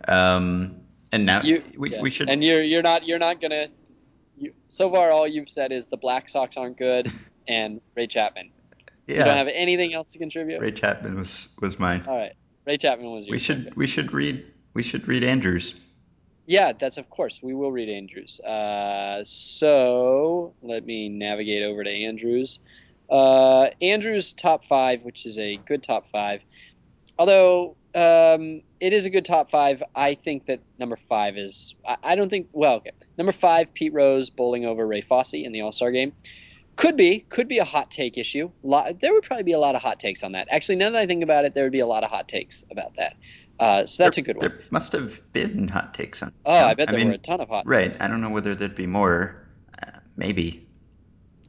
Um, 0.08 0.78
and 1.12 1.26
now 1.26 1.42
You, 1.42 1.64
we, 1.78 1.92
yeah. 1.92 2.02
we 2.02 2.10
should 2.10 2.30
And 2.30 2.44
you're 2.44 2.64
you're 2.64 2.84
not 2.84 3.06
you're 3.06 3.20
not 3.20 3.42
gonna. 3.42 3.68
You, 4.38 4.54
so 4.70 4.90
far, 4.90 5.12
all 5.12 5.28
you've 5.28 5.50
said 5.50 5.72
is 5.72 5.88
the 5.88 5.98
Black 5.98 6.30
Sox 6.30 6.56
aren't 6.56 6.78
good 6.78 7.12
and 7.48 7.82
Ray 7.96 8.08
Chapman. 8.08 8.52
You 9.18 9.26
don't 9.26 9.38
have 9.38 9.50
anything 9.52 9.94
else 9.94 10.12
to 10.14 10.20
contribute. 10.20 10.60
Ray 10.62 10.72
Chapman 10.72 11.18
was 11.18 11.50
was 11.62 11.80
mine. 11.80 12.04
All 12.08 12.18
right, 12.18 12.34
Ray 12.66 12.78
Chapman 12.78 13.12
was 13.12 13.26
your. 13.26 13.34
We 13.34 13.40
should 13.40 13.76
we 13.76 13.88
should 13.88 14.14
read 14.14 14.46
we 14.74 14.84
should 14.84 15.08
read 15.08 15.24
Andrews. 15.24 15.76
Yeah, 16.46 16.74
that's 16.74 16.98
of 16.98 17.10
course 17.10 17.42
we 17.42 17.54
will 17.54 17.72
read 17.72 17.90
Andrews. 17.90 18.40
Uh, 18.42 19.24
so 19.24 20.54
let 20.62 20.86
me 20.86 21.10
navigate 21.10 21.64
over 21.64 21.84
to 21.84 21.90
Andrews. 21.90 22.60
Uh, 23.10 23.70
Andrews 23.82 24.34
top 24.34 24.64
five, 24.64 25.04
which 25.04 25.26
is 25.26 25.38
a 25.38 25.58
good 25.58 25.84
top 25.84 26.08
five. 26.10 26.42
Although 27.20 27.76
um, 27.94 28.62
it 28.80 28.94
is 28.94 29.06
a 29.06 29.10
good 29.10 29.26
top 29.26 29.52
five, 29.52 29.84
I 29.96 30.16
think 30.16 30.46
that 30.46 30.62
number 30.80 30.98
five 31.10 31.38
is. 31.38 31.76
I, 31.88 31.98
I 32.04 32.16
don't 32.16 32.30
think. 32.30 32.48
Well, 32.54 32.76
okay. 32.76 32.92
Number 33.18 33.34
five, 33.34 33.74
Pete 33.74 33.94
Rose 33.94 34.30
bowling 34.30 34.66
over 34.66 34.88
Ray 34.88 35.02
Fosse 35.02 35.34
in 35.34 35.52
the 35.52 35.62
All 35.62 35.72
Star 35.72 35.92
game. 35.92 36.14
Could 36.78 36.98
be, 36.98 37.20
could 37.30 37.48
be 37.48 37.60
a 37.60 37.66
hot 37.66 37.92
take 37.92 38.18
issue. 38.18 38.50
Lot, 38.64 39.00
there 39.02 39.14
would 39.14 39.24
probably 39.24 39.44
be 39.44 39.52
a 39.52 39.60
lot 39.60 39.76
of 39.76 39.82
hot 39.82 40.00
takes 40.00 40.24
on 40.24 40.32
that. 40.32 40.48
Actually, 40.50 40.78
now 40.78 40.90
that 40.90 41.00
I 41.00 41.06
think 41.06 41.24
about 41.24 41.46
it, 41.46 41.54
there 41.54 41.64
would 41.64 41.72
be 41.72 41.82
a 41.82 41.86
lot 41.88 42.04
of 42.04 42.10
hot 42.10 42.28
takes 42.28 42.64
about 42.72 42.96
that. 42.96 43.16
Uh, 43.60 43.86
so 43.86 44.04
that's 44.04 44.18
a 44.18 44.22
good 44.24 44.38
one. 44.38 44.50
There 44.50 44.60
must 44.72 44.92
have 44.94 45.22
been 45.34 45.68
hot 45.68 45.94
takes 45.94 46.24
on. 46.24 46.34
Oh, 46.46 46.52
I 46.54 46.74
bet 46.74 46.90
there 46.90 46.98
mean, 46.98 47.10
were 47.10 47.14
a 47.14 47.18
ton 47.20 47.42
of 47.42 47.50
hot 47.50 47.68
Right. 47.68 47.84
takes. 47.86 48.02
I 48.02 48.08
don't 48.08 48.22
know 48.22 48.30
whether 48.32 48.56
there'd 48.56 48.74
be 48.76 48.88
more. 48.88 49.48
Uh, 49.82 49.92
maybe. 50.16 50.68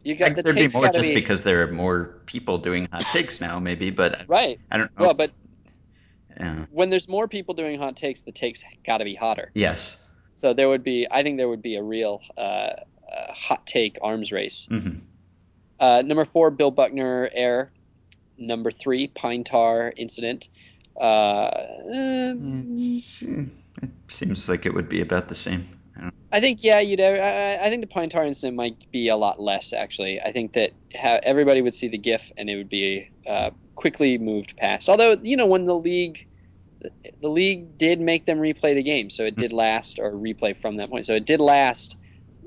You 0.04 0.16
got 0.16 0.24
think 0.26 0.36
the 0.36 0.42
there'd 0.42 0.56
be 0.56 0.68
more 0.76 0.88
just 0.88 1.08
be 1.08 1.14
because 1.14 1.42
there 1.44 1.62
are 1.66 1.72
more 1.72 2.20
people 2.26 2.58
doing 2.58 2.88
hot 2.92 3.04
takes 3.12 3.40
now, 3.40 3.58
maybe. 3.60 3.90
But 3.90 4.24
right. 4.28 4.58
I 4.70 4.76
don't 4.76 4.90
know. 4.98 5.02
Well, 5.02 5.10
if- 5.12 5.16
but 5.16 5.30
yeah. 6.38 6.66
when 6.70 6.90
there's 6.90 7.08
more 7.08 7.28
people 7.28 7.54
doing 7.54 7.78
hot 7.78 7.96
takes, 7.96 8.22
the 8.22 8.32
takes 8.32 8.62
got 8.84 8.98
to 8.98 9.04
be 9.04 9.14
hotter. 9.14 9.50
yes. 9.54 9.96
So 10.34 10.54
there 10.54 10.66
would 10.68 10.82
be, 10.82 11.06
I 11.10 11.22
think 11.22 11.36
there 11.36 11.48
would 11.48 11.60
be 11.60 11.76
a 11.76 11.82
real 11.82 12.22
uh, 12.38 12.40
uh, 12.40 12.76
hot 13.34 13.66
take 13.66 13.98
arms 14.02 14.32
race. 14.32 14.66
hmm 14.66 14.98
Uh, 15.82 16.00
number 16.00 16.24
four, 16.24 16.52
Bill 16.52 16.70
Buckner 16.70 17.28
air. 17.34 17.72
Number 18.38 18.70
three, 18.70 19.08
Pine 19.08 19.42
Tar 19.42 19.92
incident. 19.96 20.48
Uh, 20.98 21.50
um, 21.92 22.76
eh, 22.76 23.44
it 23.82 23.90
seems 24.06 24.48
like 24.48 24.64
it 24.64 24.72
would 24.72 24.88
be 24.88 25.00
about 25.00 25.28
the 25.28 25.34
same. 25.34 25.66
I 26.00 26.10
I 26.30 26.40
think 26.40 26.62
yeah, 26.62 26.78
you'd. 26.78 27.00
I, 27.00 27.58
I 27.60 27.68
think 27.68 27.80
the 27.80 27.88
Pine 27.88 28.08
Tar 28.08 28.24
incident 28.24 28.56
might 28.56 28.90
be 28.92 29.08
a 29.08 29.16
lot 29.16 29.40
less 29.40 29.72
actually. 29.72 30.20
I 30.20 30.30
think 30.30 30.52
that 30.52 30.70
ha- 30.94 31.18
everybody 31.24 31.62
would 31.62 31.74
see 31.74 31.88
the 31.88 31.98
GIF 31.98 32.30
and 32.36 32.48
it 32.48 32.56
would 32.56 32.68
be 32.68 33.10
uh, 33.26 33.50
quickly 33.74 34.18
moved 34.18 34.56
past. 34.56 34.88
Although 34.88 35.16
you 35.20 35.36
know 35.36 35.46
when 35.46 35.64
the 35.64 35.76
league, 35.76 36.28
the 37.20 37.28
league 37.28 37.76
did 37.76 38.00
make 38.00 38.24
them 38.26 38.38
replay 38.38 38.74
the 38.74 38.84
game, 38.84 39.10
so 39.10 39.24
it 39.24 39.34
did 39.34 39.52
last 39.52 39.98
or 39.98 40.12
replay 40.12 40.56
from 40.56 40.76
that 40.76 40.90
point. 40.90 41.06
So 41.06 41.14
it 41.14 41.26
did 41.26 41.40
last, 41.40 41.96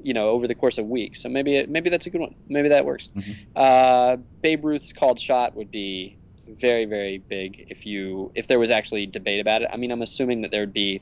you 0.06 0.13
know, 0.13 0.30
over 0.30 0.48
the 0.48 0.54
course 0.54 0.78
of 0.78 0.86
weeks. 0.86 1.24
So 1.24 1.30
maybe 1.30 1.56
it, 1.56 1.70
maybe 1.70 1.89
that's 1.89 2.06
a 2.06 2.12
good 2.12 2.22
one. 2.22 2.36
Maybe 2.48 2.70
that 2.70 2.86
works. 2.86 3.10
Mhm. 3.18 3.36
Uh, 3.56 4.18
Babe 4.44 4.63
Ruth's 4.63 4.94
called 4.94 5.20
shot 5.20 5.56
would 5.58 5.72
be 5.72 6.18
very 6.48 6.86
very 6.86 7.18
big 7.18 7.65
if 7.70 7.88
you 7.88 8.32
if 8.36 8.46
there 8.46 8.60
was 8.60 8.70
actually 8.70 9.08
debate 9.08 9.41
about 9.41 9.63
it. 9.63 9.70
I 9.74 9.78
mean, 9.78 9.91
I'm 9.91 10.04
assuming 10.04 10.41
that 10.44 10.52
there 10.52 10.62
would 10.62 10.74
be 10.74 11.02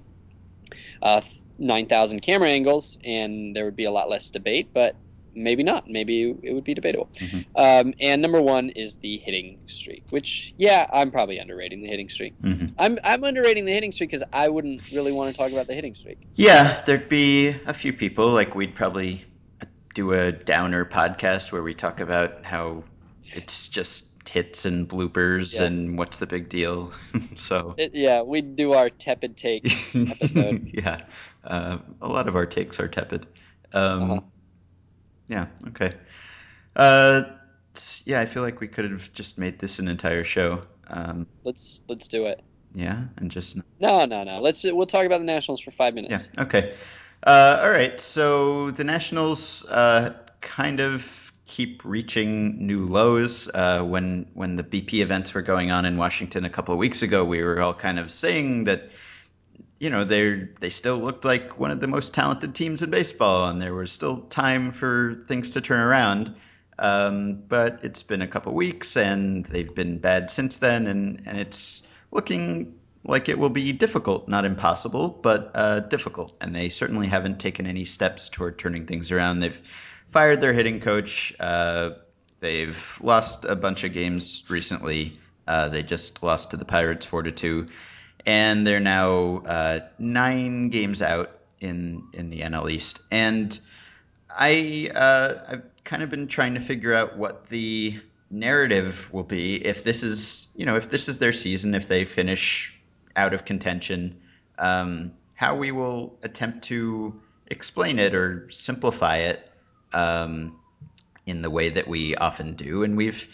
uh, 1.02 1.22
9,000 1.60 2.22
camera 2.22 2.50
angles 2.50 2.98
and 3.04 3.54
there 3.54 3.66
would 3.66 3.76
be 3.76 3.84
a 3.84 3.92
lot 3.92 4.10
less 4.10 4.30
debate, 4.30 4.70
but 4.74 4.96
maybe 5.36 5.64
not. 5.64 5.84
Maybe 5.88 6.34
it 6.44 6.54
would 6.54 6.64
be 6.64 6.74
debatable. 6.74 7.10
Mhm. 7.18 7.46
Um, 7.56 7.94
and 8.00 8.22
number 8.22 8.42
one 8.42 8.70
is 8.70 8.96
the 8.96 9.18
hitting 9.18 9.60
streak, 9.68 10.04
which, 10.10 10.54
yeah, 10.58 10.86
I'm 10.92 11.12
probably 11.12 11.38
underrating 11.40 11.82
the 11.82 11.90
hitting 11.90 12.10
streak. 12.10 12.34
hmm 12.42 12.68
I'm, 12.78 12.98
I'm 13.04 13.24
underrating 13.24 13.66
the 13.66 13.74
hitting 13.74 13.92
streak 13.92 14.12
because 14.12 14.28
I 14.34 14.50
wouldn't 14.50 14.82
really 14.92 15.12
want 15.12 15.34
to 15.34 15.38
talk 15.42 15.52
about 15.52 15.68
the 15.68 15.74
hitting 15.76 15.96
streak. 15.96 16.18
Yeah, 16.36 16.82
there'd 16.86 17.10
be 17.10 17.50
a 17.50 17.74
few 17.74 17.94
people. 17.94 18.30
Like 18.30 18.56
we'd 18.56 18.76
probably 18.76 19.24
do 19.94 20.14
a 20.14 20.32
downer 20.32 20.86
podcast 20.86 21.52
where 21.52 21.62
we 21.62 21.74
talk 21.74 22.00
about 22.00 22.44
how 22.44 22.84
it's 23.26 23.68
just 23.68 24.10
hits 24.30 24.66
and 24.66 24.88
bloopers 24.90 25.56
Yeah. 25.56 25.66
and 25.66 25.98
what's 25.98 26.18
the 26.20 26.26
big 26.26 26.50
deal. 26.50 26.94
so 27.36 27.76
It, 27.78 27.92
yeah, 27.94 28.22
we 28.24 28.42
do 28.42 28.74
our 28.74 28.90
tepid 28.90 29.38
take 29.38 29.66
episode. 29.96 30.70
yeah, 30.74 31.02
uh, 31.44 31.78
a 32.02 32.08
lot 32.08 32.28
of 32.28 32.36
our 32.36 32.46
takes 32.46 32.80
are 32.80 32.88
tepid. 32.88 33.28
Um, 33.72 34.02
Uh-huh. 34.12 34.22
Yeah. 35.34 35.48
Okay. 35.70 35.96
Uh, 36.76 37.24
yeah, 38.06 38.22
I 38.22 38.26
feel 38.28 38.44
like 38.44 38.60
we 38.60 38.68
could 38.68 38.90
have 38.90 39.12
just 39.14 39.38
made 39.38 39.58
this 39.60 39.80
an 39.80 39.88
entire 39.88 40.24
show. 40.24 40.62
Um, 40.88 41.26
Let's 41.44 41.82
let's 41.88 42.08
do 42.08 42.26
it. 42.28 42.42
yeah, 42.76 43.06
and 43.18 43.32
just 43.32 43.58
No, 43.80 44.06
no, 44.06 44.24
no. 44.24 44.42
Let's 44.42 44.64
we'll 44.64 44.86
talk 44.86 45.06
about 45.06 45.20
the 45.20 45.26
Nationals 45.26 45.60
for 45.60 45.72
five 45.72 45.94
minutes. 45.96 46.30
yeah. 46.36 46.44
Okay. 46.44 46.76
Uh, 47.26 47.60
all 47.64 47.70
right. 47.72 48.00
So 48.00 48.72
the 48.72 48.84
Nationals 48.84 49.66
uh, 49.68 50.14
kind 50.42 50.82
of 50.82 51.32
keep 51.48 51.82
reaching 51.84 52.68
new 52.68 52.86
lows. 52.86 53.50
Uh, 53.50 53.82
when 53.84 54.28
when 54.34 54.56
the 54.56 54.64
BP 54.64 55.00
events 55.02 55.34
were 55.34 55.42
going 55.42 55.72
on 55.72 55.86
in 55.86 55.98
Washington 55.98 56.46
a 56.46 56.50
couple 56.50 56.74
of 56.74 56.80
weeks 56.80 57.02
ago, 57.02 57.26
we 57.26 57.42
were 57.42 57.60
all 57.60 57.74
kind 57.74 57.98
of 57.98 58.12
saying 58.12 58.66
that 58.66 58.92
you 59.84 59.90
know 59.90 60.06
they 60.06 60.48
they 60.62 60.70
still 60.70 60.98
looked 60.98 61.26
like 61.26 61.60
one 61.60 61.70
of 61.70 61.82
the 61.82 61.88
most 61.88 62.14
talented 62.14 62.56
teams 62.56 62.82
in 62.82 62.90
baseball, 62.90 63.50
and 63.50 63.62
there 63.62 63.74
was 63.74 63.92
still 63.92 64.22
time 64.22 64.72
for 64.72 65.26
things 65.28 65.52
to 65.52 65.62
turn 65.62 65.82
around. 65.82 66.36
Um, 66.80 67.44
but 67.50 67.82
it's 67.84 68.02
been 68.02 68.22
a 68.22 68.28
couple 68.28 68.54
weeks, 68.54 68.96
and 68.96 69.46
they've 69.46 69.76
been 69.76 69.98
bad 70.00 70.32
since 70.32 70.60
then, 70.60 70.88
and 70.88 71.22
and 71.26 71.38
it's 71.38 71.86
looking 72.12 72.80
like 73.04 73.28
it 73.28 73.38
will 73.38 73.50
be 73.50 73.74
difficult, 73.74 74.30
not 74.30 74.46
impossible, 74.46 75.10
but 75.10 75.52
uh, 75.54 75.82
difficult. 75.82 76.38
And 76.40 76.56
they 76.56 76.70
certainly 76.70 77.08
haven't 77.08 77.42
taken 77.42 77.68
any 77.68 77.84
steps 77.84 78.30
toward 78.30 78.58
turning 78.58 78.86
things 78.86 79.12
around. 79.12 79.42
They've 79.42 79.62
fired 80.08 80.40
their 80.40 80.54
hitting 80.54 80.80
coach. 80.80 81.36
Uh, 81.38 81.90
they've 82.40 83.00
lost 83.02 83.44
a 83.44 83.58
bunch 83.58 83.84
of 83.84 83.92
games 83.92 84.46
recently. 84.48 85.20
Uh, 85.46 85.68
they 85.68 85.84
just 85.84 86.24
lost 86.24 86.52
to 86.52 86.58
the 86.58 86.64
Pirates 86.64 87.06
four 87.06 87.24
to 87.24 87.34
two, 87.34 87.68
and 88.26 88.66
they're 88.66 88.80
now 88.80 89.38
uh, 89.38 89.80
nine 90.00 90.70
games 90.70 91.02
out 91.02 91.32
in 91.60 92.04
in 92.14 92.30
the 92.30 92.42
NL 92.42 92.72
East. 92.72 93.02
And 93.12 93.58
I 94.30 94.92
uh, 94.94 95.40
I've 95.48 95.64
kind 95.84 96.04
of 96.04 96.10
been 96.10 96.28
trying 96.28 96.56
to 96.56 96.62
figure 96.62 96.94
out 96.94 97.18
what 97.18 97.48
the 97.48 98.00
narrative 98.30 99.14
will 99.14 99.24
be 99.24 99.64
if 99.64 99.84
this 99.84 100.02
is 100.02 100.48
you 100.56 100.66
know 100.66 100.76
if 100.76 100.90
this 100.90 101.08
is 101.08 101.20
their 101.20 101.34
season 101.34 101.76
if 101.76 101.88
they 101.88 102.04
finish 102.04 102.76
out 103.16 103.34
of 103.34 103.46
contention 103.46 104.20
um, 104.58 105.12
how 105.36 105.56
we 105.56 105.72
will 105.72 106.18
attempt 106.24 106.64
to 106.64 107.14
explain 107.48 108.00
it 108.00 108.16
or 108.16 108.50
simplify 108.50 109.18
it 109.18 109.52
um, 109.94 110.58
in 111.28 111.44
the 111.44 111.50
way 111.50 111.70
that 111.70 111.88
we 111.88 112.16
often 112.16 112.56
do 112.56 112.84
and 112.84 112.98
we've 112.98 113.28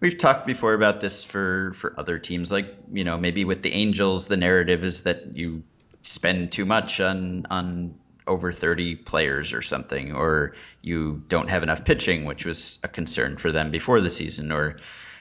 we've 0.00 0.18
talked 0.18 0.46
before 0.46 0.74
about 0.74 1.00
this 1.00 1.24
for 1.24 1.72
for 1.74 1.94
other 1.98 2.18
teams 2.18 2.52
like 2.52 2.74
you 2.92 3.04
know 3.04 3.18
maybe 3.18 3.44
with 3.44 3.62
the 3.62 3.72
Angels 3.72 4.26
the 4.26 4.36
narrative 4.36 4.84
is 4.84 5.02
that 5.02 5.36
you 5.36 5.62
spend 6.02 6.52
too 6.52 6.66
much 6.66 7.00
on 7.00 7.46
on 7.50 7.94
over 8.26 8.52
30 8.52 8.96
players 8.96 9.52
or 9.52 9.62
something, 9.62 10.14
or 10.14 10.54
you 10.82 11.22
don't 11.28 11.48
have 11.48 11.62
enough 11.62 11.84
pitching, 11.84 12.24
which 12.24 12.46
was 12.46 12.78
a 12.82 12.88
concern 12.88 13.36
for 13.36 13.52
them 13.52 13.70
before 13.70 14.00
the 14.00 14.10
season, 14.10 14.52
or 14.52 14.76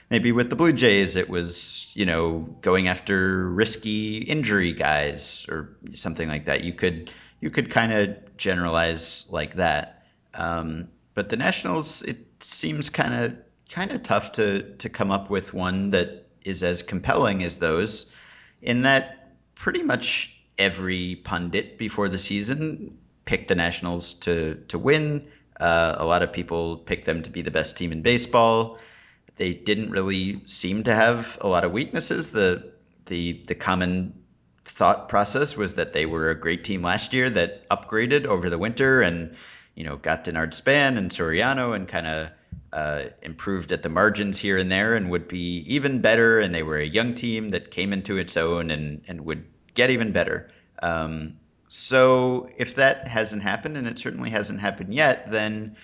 maybe 0.09 0.31
with 0.31 0.49
the 0.49 0.55
Blue 0.55 0.73
Jays, 0.73 1.15
it 1.15 1.29
was, 1.29 1.91
you 1.95 2.05
know, 2.05 2.39
going 2.61 2.87
after 2.87 3.47
risky 3.49 4.17
injury 4.17 4.73
guys 4.73 5.45
or 5.49 5.75
something 5.91 6.27
like 6.27 6.45
that. 6.45 6.63
You 6.63 6.73
could, 6.73 7.13
you 7.41 7.49
could 7.49 7.71
kind 7.71 7.91
of 7.91 8.37
generalize 8.37 9.25
like 9.29 9.55
that. 9.55 10.05
Um, 10.33 10.87
but 11.13 11.29
the 11.29 11.37
Nationals, 11.37 12.03
it 12.03 12.25
seems 12.39 12.89
kind 12.89 13.13
of, 13.13 13.35
kind 13.69 13.91
of 13.91 14.03
tough 14.03 14.33
to, 14.33 14.75
to 14.77 14.89
come 14.89 15.11
up 15.11 15.29
with 15.29 15.53
one 15.53 15.91
that 15.91 16.27
is 16.43 16.63
as 16.63 16.83
compelling 16.83 17.43
as 17.43 17.57
those 17.57 18.11
in 18.61 18.83
that 18.83 19.35
pretty 19.55 19.83
much 19.83 20.37
every 20.57 21.15
pundit 21.15 21.77
before 21.77 22.09
the 22.09 22.17
season 22.17 22.97
picked 23.25 23.47
the 23.47 23.55
Nationals 23.55 24.15
to 24.15 24.55
to 24.67 24.77
win. 24.77 25.27
Uh, 25.59 25.95
a 25.97 26.05
lot 26.05 26.23
of 26.23 26.33
people 26.33 26.77
picked 26.77 27.05
them 27.05 27.21
to 27.23 27.29
be 27.29 27.41
the 27.41 27.51
best 27.51 27.77
team 27.77 27.91
in 27.91 28.01
baseball. 28.01 28.79
They 29.35 29.53
didn't 29.53 29.91
really 29.91 30.41
seem 30.45 30.83
to 30.83 30.93
have 30.93 31.37
a 31.41 31.47
lot 31.47 31.63
of 31.63 31.71
weaknesses. 31.71 32.29
The 32.29 32.71
the 33.05 33.43
the 33.47 33.55
common 33.55 34.23
thought 34.65 35.09
process 35.09 35.57
was 35.57 35.75
that 35.75 35.93
they 35.93 36.05
were 36.05 36.29
a 36.29 36.39
great 36.39 36.63
team 36.63 36.81
last 36.81 37.13
year 37.13 37.29
that 37.29 37.67
upgraded 37.69 38.25
over 38.25 38.49
the 38.49 38.57
winter 38.57 39.01
and 39.01 39.35
you 39.75 39.83
know 39.83 39.97
got 39.97 40.25
Denard 40.25 40.53
Span 40.53 40.97
and 40.97 41.11
Soriano 41.11 41.75
and 41.75 41.87
kind 41.87 42.07
of 42.07 42.29
uh, 42.71 43.03
improved 43.21 43.71
at 43.71 43.83
the 43.83 43.89
margins 43.89 44.37
here 44.37 44.57
and 44.57 44.71
there 44.71 44.95
and 44.95 45.09
would 45.09 45.27
be 45.27 45.63
even 45.67 46.01
better. 46.01 46.39
And 46.39 46.53
they 46.53 46.63
were 46.63 46.77
a 46.77 46.85
young 46.85 47.13
team 47.13 47.49
that 47.49 47.71
came 47.71 47.93
into 47.93 48.17
its 48.17 48.37
own 48.37 48.71
and 48.71 49.03
and 49.07 49.21
would 49.21 49.45
get 49.73 49.89
even 49.89 50.11
better. 50.11 50.51
Um, 50.81 51.37
so 51.67 52.49
if 52.57 52.75
that 52.75 53.07
hasn't 53.07 53.41
happened, 53.41 53.77
and 53.77 53.87
it 53.87 53.97
certainly 53.97 54.29
hasn't 54.29 54.59
happened 54.59 54.93
yet, 54.93 55.31
then 55.31 55.75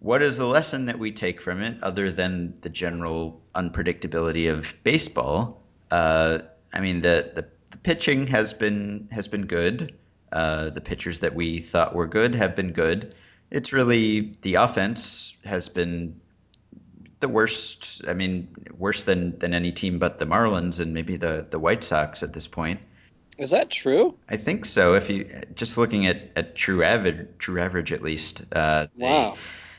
what 0.00 0.22
is 0.22 0.36
the 0.36 0.46
lesson 0.46 0.86
that 0.86 0.98
we 0.98 1.12
take 1.12 1.40
from 1.40 1.62
it 1.62 1.82
other 1.82 2.10
than 2.12 2.54
the 2.60 2.68
general 2.68 3.40
unpredictability 3.54 4.52
of 4.52 4.74
baseball? 4.84 5.62
Uh, 5.90 6.40
I 6.72 6.80
mean, 6.80 7.00
the, 7.00 7.32
the, 7.34 7.46
the 7.70 7.78
pitching 7.78 8.26
has 8.28 8.52
been 8.52 9.08
has 9.10 9.28
been 9.28 9.46
good. 9.46 9.96
Uh, 10.30 10.70
the 10.70 10.80
pitchers 10.80 11.20
that 11.20 11.34
we 11.34 11.60
thought 11.60 11.94
were 11.94 12.06
good 12.06 12.34
have 12.34 12.54
been 12.54 12.72
good. 12.72 13.14
It's 13.50 13.72
really 13.72 14.34
the 14.42 14.56
offense 14.56 15.36
has 15.44 15.68
been 15.68 16.20
the 17.20 17.28
worst. 17.28 18.02
I 18.06 18.12
mean, 18.14 18.48
worse 18.76 19.04
than 19.04 19.38
than 19.38 19.54
any 19.54 19.72
team 19.72 19.98
but 19.98 20.18
the 20.18 20.26
Marlins 20.26 20.80
and 20.80 20.92
maybe 20.94 21.16
the 21.16 21.46
the 21.48 21.58
White 21.58 21.82
Sox 21.84 22.22
at 22.22 22.32
this 22.32 22.46
point. 22.46 22.80
Is 23.38 23.50
that 23.52 23.70
true? 23.70 24.16
I 24.28 24.36
think 24.36 24.64
so. 24.64 24.94
If 24.94 25.10
you 25.10 25.30
just 25.54 25.78
looking 25.78 26.06
at, 26.06 26.30
at 26.34 26.56
true 26.56 26.82
average, 26.82 27.28
true 27.38 27.60
average 27.60 27.92
at 27.92 28.02
least. 28.02 28.42
Uh, 28.52 28.88
they- 28.96 29.04
Wow. 29.04 29.36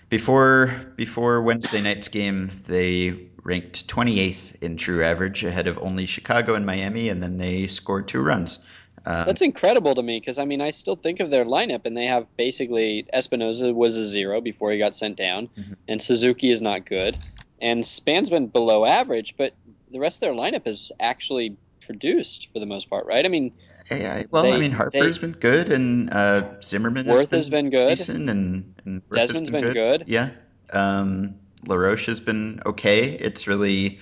before 0.10 0.94
before 0.96 1.42
Wednesday 1.42 1.82
night's 1.82 2.08
game, 2.08 2.50
they 2.68 3.28
ranked 3.44 3.88
28th 3.88 4.56
in 4.62 4.78
true 4.78 5.04
average, 5.04 5.44
ahead 5.44 5.68
of 5.68 5.78
only 5.78 6.06
Chicago 6.06 6.56
and 6.56 6.66
Miami, 6.66 7.10
and 7.10 7.22
then 7.22 7.38
they 7.38 7.68
scored 7.68 8.08
two 8.08 8.22
runs. 8.22 8.60
Um, 9.06 9.26
That's 9.26 9.42
incredible 9.42 9.96
to 9.96 10.04
me 10.04 10.20
because 10.20 10.38
I 10.38 10.46
mean 10.46 10.62
I 10.62 10.72
still 10.72 10.96
think 10.96 11.20
of 11.20 11.30
their 11.30 11.46
lineup 11.46 11.86
and 11.86 11.96
they 11.96 12.06
have 12.06 12.26
basically 12.38 13.06
Espinosa 13.14 13.74
was 13.74 13.96
a 13.98 14.08
zero 14.08 14.42
before 14.42 14.72
he 14.72 14.78
got 14.78 14.96
sent 14.96 15.18
down, 15.18 15.50
Mhm. 15.58 15.76
and 15.88 16.02
Suzuki 16.02 16.52
is 16.52 16.62
not 16.62 16.86
good, 16.86 17.18
and 17.62 17.86
Span's 17.86 18.30
been 18.30 18.48
below 18.48 18.86
average, 18.86 19.36
but 19.38 19.54
the 19.92 20.00
rest 20.00 20.18
of 20.18 20.22
their 20.22 20.34
lineup 20.34 20.68
is 20.68 20.92
actually 21.00 21.56
produced 21.82 22.50
for 22.54 22.60
the 22.60 22.66
most 22.66 22.90
part, 22.90 23.06
right? 23.08 23.26
I 23.26 23.30
mean, 23.30 23.52
yeah, 23.90 24.22
well, 24.30 24.46
I 24.46 24.60
mean 24.60 24.72
Harper's 24.72 25.18
been 25.18 25.32
good, 25.32 25.72
and 25.72 26.14
uh, 26.14 26.44
Zimmerman 26.62 27.08
Werth 27.08 27.32
has 27.32 27.32
has 27.32 27.50
been 27.50 27.70
good. 27.72 27.88
decent, 27.88 28.30
and, 28.30 28.76
and 28.86 29.10
Werth 29.10 29.16
Desmond's 29.28 29.50
been 29.50 29.74
good. 29.74 30.04
Yeah, 30.06 30.30
um, 30.72 31.36
Laroche 31.66 32.06
has 32.06 32.20
been 32.20 32.62
okay. 32.66 33.06
It's 33.14 33.48
really, 33.48 34.00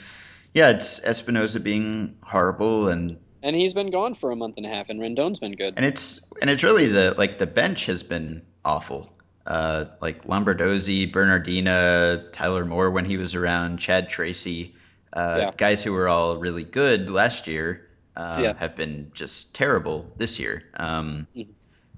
yeah, 0.53 0.71
it's 0.71 0.99
Espinoza 0.99 1.63
being 1.63 2.15
horrible 2.23 2.89
and 2.89 3.17
and 3.47 3.55
he's 3.55 3.73
been 3.73 3.89
gone 3.91 4.13
for 4.13 4.31
a 4.31 4.35
month 4.35 4.57
and 4.57 4.65
a 4.65 4.69
half, 4.69 4.89
and 4.89 4.99
Rendon's 4.99 5.39
been 5.39 5.53
good. 5.53 5.73
and 5.77 5.85
it's 5.85 6.19
and 6.41 6.49
it's 6.49 6.63
really 6.63 6.87
the 6.87 7.15
like 7.17 7.37
the 7.37 7.47
bench 7.47 7.85
has 7.87 8.03
been 8.03 8.41
awful. 8.65 9.09
Uh, 9.45 9.85
like 10.01 10.25
Lombardozzi, 10.27 11.09
Bernadina, 11.11 12.25
Tyler 12.33 12.65
Moore 12.65 12.91
when 12.91 13.05
he 13.05 13.15
was 13.15 13.33
around, 13.33 13.77
Chad 13.77 14.09
Tracy, 14.09 14.75
uh, 15.13 15.37
Yeah. 15.39 15.51
guys 15.55 15.81
who 15.81 15.93
were 15.93 16.09
all 16.09 16.35
really 16.35 16.65
good 16.65 17.09
last 17.09 17.47
year 17.47 17.87
uh, 18.17 18.39
Yeah. 18.41 18.53
have 18.59 18.75
been 18.75 19.09
just 19.13 19.55
terrible 19.55 20.05
this 20.17 20.37
year. 20.37 20.63
Um, 20.75 21.27
Mhm. 21.33 21.47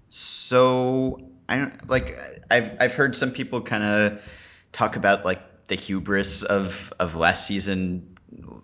so 0.10 1.20
I 1.48 1.56
don't 1.58 1.90
like 1.90 2.18
I've 2.52 2.78
I've 2.80 2.94
heard 2.94 3.16
some 3.16 3.32
people 3.32 3.62
kind 3.62 3.84
of 3.84 4.22
talk 4.72 4.96
about 4.96 5.26
like 5.26 5.42
the 5.68 5.76
hubris 5.76 6.44
of 6.44 6.94
of 7.00 7.16
last 7.16 7.48
season 7.48 8.16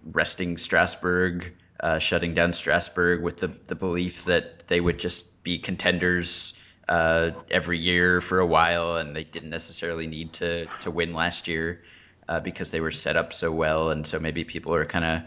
resting 0.03 0.57
Strasburg, 0.57 1.51
uh, 1.79 1.99
shutting 1.99 2.33
down 2.33 2.53
Strasburg 2.53 3.21
with 3.21 3.37
the 3.37 3.47
the 3.47 3.75
belief 3.75 4.25
that 4.25 4.67
they 4.67 4.79
would 4.79 4.99
just 4.99 5.43
be 5.43 5.57
contenders 5.57 6.53
uh, 6.87 7.31
every 7.49 7.79
year 7.79 8.21
for 8.21 8.39
a 8.39 8.45
while, 8.45 8.97
and 8.97 9.15
they 9.15 9.23
didn't 9.23 9.49
necessarily 9.49 10.07
need 10.07 10.33
to 10.33 10.65
to 10.81 10.91
win 10.91 11.13
last 11.13 11.47
year 11.47 11.83
uh, 12.29 12.39
because 12.39 12.71
they 12.71 12.81
were 12.81 12.91
set 12.91 13.15
up 13.15 13.33
so 13.33 13.51
well, 13.51 13.89
and 13.89 14.05
so 14.05 14.19
maybe 14.19 14.43
people 14.43 14.73
are 14.73 14.85
kind 14.85 15.05
of 15.05 15.21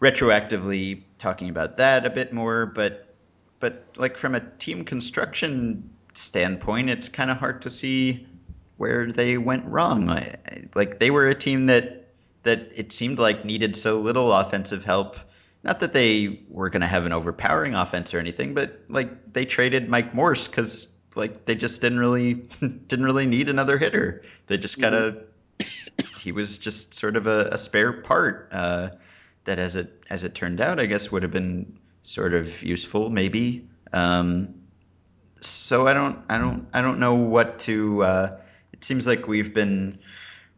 retroactively 0.00 1.02
talking 1.18 1.48
about 1.50 1.76
that 1.76 2.06
a 2.06 2.10
bit 2.10 2.32
more, 2.32 2.66
but 2.66 3.14
but 3.58 3.84
like 3.96 4.16
from 4.16 4.34
a 4.34 4.40
team 4.40 4.84
construction 4.84 5.90
standpoint, 6.14 6.90
it's 6.90 7.08
kind 7.08 7.30
of 7.30 7.36
hard 7.36 7.62
to 7.62 7.70
see 7.70 8.26
where 8.78 9.12
they 9.12 9.36
went 9.36 9.64
wrong. 9.66 10.06
Like 10.74 10.98
they 10.98 11.10
were 11.10 11.28
a 11.28 11.34
team 11.34 11.66
that 11.66 12.08
that 12.42 12.70
it 12.74 12.92
seemed 12.92 13.18
like 13.18 13.44
needed 13.44 13.76
so 13.76 14.00
little 14.00 14.32
offensive 14.32 14.84
help. 14.84 15.16
Not 15.62 15.80
that 15.80 15.92
they 15.92 16.42
were 16.48 16.70
going 16.70 16.80
to 16.80 16.86
have 16.86 17.04
an 17.04 17.12
overpowering 17.12 17.74
offense 17.74 18.14
or 18.14 18.18
anything, 18.18 18.54
but 18.54 18.80
like 18.88 19.32
they 19.32 19.44
traded 19.44 19.88
Mike 19.88 20.14
Morse 20.14 20.48
because 20.48 20.94
like 21.14 21.44
they 21.44 21.54
just 21.54 21.80
didn't 21.80 21.98
really 21.98 22.34
didn't 22.88 23.04
really 23.04 23.26
need 23.26 23.48
another 23.48 23.78
hitter. 23.78 24.22
They 24.46 24.56
just 24.56 24.80
kind 24.80 24.94
of 24.94 25.18
he 26.20 26.32
was 26.32 26.58
just 26.58 26.94
sort 26.94 27.16
of 27.16 27.26
a, 27.26 27.50
a 27.52 27.58
spare 27.58 27.92
part 27.92 28.48
uh, 28.52 28.90
that, 29.44 29.58
as 29.58 29.76
it 29.76 30.04
as 30.10 30.24
it 30.24 30.34
turned 30.34 30.60
out, 30.60 30.80
I 30.80 30.86
guess 30.86 31.10
would 31.10 31.22
have 31.22 31.32
been 31.32 31.78
sort 32.02 32.34
of 32.34 32.62
useful, 32.62 33.10
maybe. 33.10 33.68
Um, 33.92 34.54
so 35.40 35.86
I 35.86 35.94
don't, 35.94 36.18
I 36.28 36.38
don't, 36.38 36.68
I 36.72 36.82
don't 36.82 36.98
know 36.98 37.14
what 37.14 37.60
to. 37.60 38.02
Uh, 38.04 38.36
it 38.72 38.84
seems 38.84 39.06
like 39.06 39.26
we've 39.26 39.52
been 39.52 39.98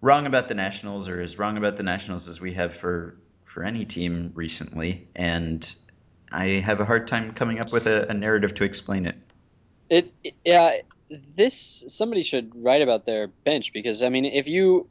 wrong 0.00 0.26
about 0.26 0.48
the 0.48 0.54
Nationals, 0.54 1.08
or 1.08 1.20
as 1.20 1.38
wrong 1.38 1.56
about 1.56 1.76
the 1.76 1.82
Nationals 1.82 2.28
as 2.28 2.40
we 2.40 2.54
have 2.54 2.74
for 2.74 3.16
for 3.52 3.62
any 3.64 3.84
team 3.84 4.32
recently, 4.34 5.06
and 5.14 5.74
I 6.32 6.46
have 6.46 6.80
a 6.80 6.84
hard 6.84 7.06
time 7.06 7.32
coming 7.32 7.60
up 7.60 7.70
with 7.70 7.86
a, 7.86 8.08
a 8.08 8.14
narrative 8.14 8.54
to 8.54 8.64
explain 8.64 9.06
it. 9.06 9.16
It, 9.90 10.12
yeah, 10.44 10.76
this 11.36 11.84
somebody 11.88 12.22
should 12.22 12.52
write 12.54 12.80
about 12.80 13.04
their 13.04 13.26
bench 13.26 13.72
because 13.74 14.02
I 14.02 14.08
mean, 14.08 14.24
if 14.24 14.48
you 14.48 14.88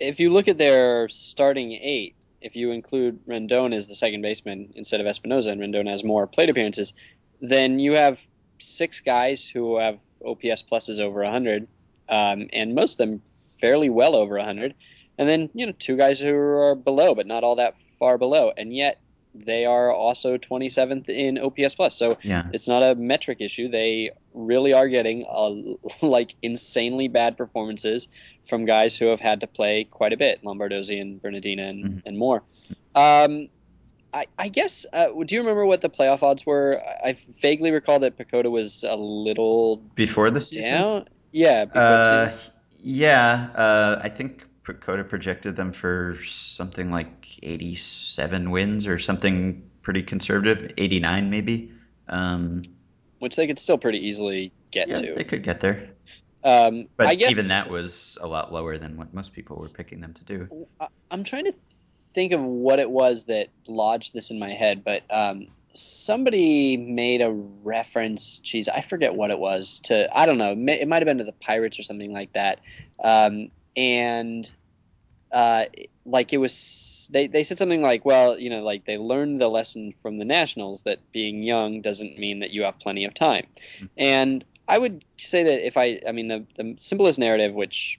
if 0.00 0.18
you 0.18 0.32
look 0.32 0.48
at 0.48 0.58
their 0.58 1.08
starting 1.08 1.72
eight, 1.72 2.16
if 2.40 2.56
you 2.56 2.72
include 2.72 3.24
Rendon 3.26 3.72
as 3.72 3.86
the 3.86 3.94
second 3.94 4.22
baseman 4.22 4.72
instead 4.74 5.00
of 5.00 5.06
Espinosa, 5.06 5.50
and 5.50 5.60
Rendon 5.60 5.88
has 5.88 6.02
more 6.02 6.26
plate 6.26 6.50
appearances, 6.50 6.92
then 7.40 7.78
you 7.78 7.92
have 7.92 8.18
six 8.58 9.00
guys 9.00 9.48
who 9.48 9.78
have 9.78 10.00
OPS 10.26 10.64
pluses 10.64 10.98
over 10.98 11.22
100, 11.22 11.68
um, 12.08 12.48
and 12.52 12.74
most 12.74 12.94
of 12.94 12.98
them 13.08 13.22
fairly 13.60 13.88
well 13.88 14.16
over 14.16 14.36
100, 14.36 14.74
and 15.16 15.28
then 15.28 15.48
you 15.54 15.66
know 15.66 15.72
two 15.78 15.96
guys 15.96 16.20
who 16.20 16.34
are 16.34 16.74
below, 16.74 17.14
but 17.14 17.28
not 17.28 17.44
all 17.44 17.56
that 17.56 17.76
far 17.98 18.18
below, 18.18 18.52
and 18.56 18.74
yet 18.74 19.00
they 19.36 19.64
are 19.66 19.90
also 19.92 20.38
27th 20.38 21.08
in 21.08 21.38
OPS 21.38 21.74
plus. 21.74 21.96
So 21.96 22.16
Yeah. 22.22 22.44
it's 22.52 22.68
not 22.68 22.84
a 22.84 22.94
metric 22.94 23.38
issue. 23.40 23.68
They 23.68 24.12
really 24.32 24.72
are 24.72 24.86
getting 24.88 25.24
a, 25.28 25.74
like 26.06 26.34
insanely 26.42 27.08
bad 27.08 27.36
performances 27.36 28.08
from 28.46 28.64
guys 28.64 28.96
who 28.96 29.06
have 29.06 29.20
had 29.20 29.40
to 29.40 29.46
play 29.48 29.84
quite 29.84 30.12
a 30.12 30.16
bit, 30.16 30.42
Lombardozzi 30.44 31.00
and 31.00 31.20
Bernadina 31.20 31.64
and, 31.64 31.84
Mhm. 31.84 32.02
and 32.06 32.16
Moore. 32.18 32.42
Um, 32.94 33.48
I, 34.12 34.26
I 34.38 34.48
guess. 34.48 34.86
Uh, 34.92 35.08
do 35.24 35.34
you 35.34 35.40
remember 35.40 35.66
what 35.66 35.80
the 35.80 35.90
playoff 35.90 36.22
odds 36.22 36.46
were? 36.46 36.80
I, 37.04 37.08
I 37.08 37.16
vaguely 37.40 37.72
recall 37.72 37.98
that 38.00 38.16
PECOTA 38.16 38.48
was 38.48 38.84
a 38.88 38.94
little 38.94 39.78
Before 39.96 40.30
the 40.30 40.40
season, 40.40 40.70
down. 40.80 41.08
Yeah. 41.32 41.64
Before 41.64 41.80
the 41.82 41.88
uh, 41.88 42.30
season. 42.30 42.52
yeah, 42.84 43.48
uh, 43.56 44.00
I 44.04 44.08
think 44.08 44.46
Coda 44.72 45.04
projected 45.04 45.56
them 45.56 45.72
for 45.72 46.16
something 46.24 46.90
like 46.90 47.38
87 47.42 48.50
wins 48.50 48.86
or 48.86 48.98
something 48.98 49.62
pretty 49.82 50.02
conservative, 50.02 50.72
89 50.78 51.30
maybe. 51.30 51.72
Um, 52.08 52.62
which 53.18 53.36
they 53.36 53.46
could 53.46 53.58
still 53.58 53.78
pretty 53.78 54.06
easily 54.06 54.52
get 54.70 54.88
yeah, 54.88 55.00
to. 55.00 55.14
they 55.14 55.24
could 55.24 55.42
get 55.42 55.60
there, 55.60 55.90
Um, 56.42 56.88
but 56.96 57.06
I 57.06 57.14
guess 57.14 57.30
even 57.30 57.48
that 57.48 57.70
was 57.70 58.18
a 58.20 58.26
lot 58.26 58.52
lower 58.52 58.76
than 58.76 58.96
what 58.96 59.14
most 59.14 59.32
people 59.32 59.56
were 59.56 59.68
picking 59.68 60.00
them 60.00 60.12
to 60.14 60.24
do. 60.24 60.66
I'm 61.10 61.24
trying 61.24 61.44
to 61.44 61.52
think 61.52 62.32
of 62.32 62.42
what 62.42 62.78
it 62.78 62.90
was 62.90 63.24
that 63.26 63.48
lodged 63.66 64.12
this 64.12 64.30
in 64.30 64.38
my 64.38 64.52
head, 64.52 64.84
but 64.84 65.02
um, 65.10 65.48
somebody 65.74 66.76
made 66.76 67.20
a 67.20 67.30
reference. 67.30 68.40
Geez, 68.40 68.68
I 68.68 68.80
forget 68.80 69.14
what 69.14 69.30
it 69.30 69.38
was. 69.38 69.80
To 69.84 70.08
I 70.16 70.26
don't 70.26 70.38
know. 70.38 70.52
It 70.52 70.82
It 70.82 70.88
might 70.88 71.02
have 71.02 71.06
been 71.06 71.18
to 71.18 71.24
the 71.24 71.32
Pirates 71.32 71.78
or 71.78 71.82
something 71.82 72.12
like 72.12 72.32
that. 72.34 72.60
Um, 73.02 73.50
and 73.76 74.50
uh, 75.32 75.66
like 76.06 76.32
it 76.32 76.38
was, 76.38 77.10
they 77.12 77.26
they 77.26 77.42
said 77.42 77.58
something 77.58 77.82
like, 77.82 78.04
well, 78.04 78.38
you 78.38 78.50
know, 78.50 78.62
like 78.62 78.84
they 78.84 78.98
learned 78.98 79.40
the 79.40 79.48
lesson 79.48 79.92
from 79.92 80.18
the 80.18 80.24
Nationals 80.24 80.82
that 80.82 81.00
being 81.12 81.42
young 81.42 81.80
doesn't 81.80 82.18
mean 82.18 82.40
that 82.40 82.50
you 82.50 82.62
have 82.62 82.78
plenty 82.78 83.04
of 83.04 83.14
time. 83.14 83.46
And 83.96 84.44
I 84.68 84.78
would 84.78 85.04
say 85.18 85.42
that 85.42 85.66
if 85.66 85.76
I, 85.76 86.00
I 86.06 86.12
mean, 86.12 86.28
the 86.28 86.46
the 86.56 86.74
simplest 86.78 87.18
narrative, 87.18 87.54
which 87.54 87.98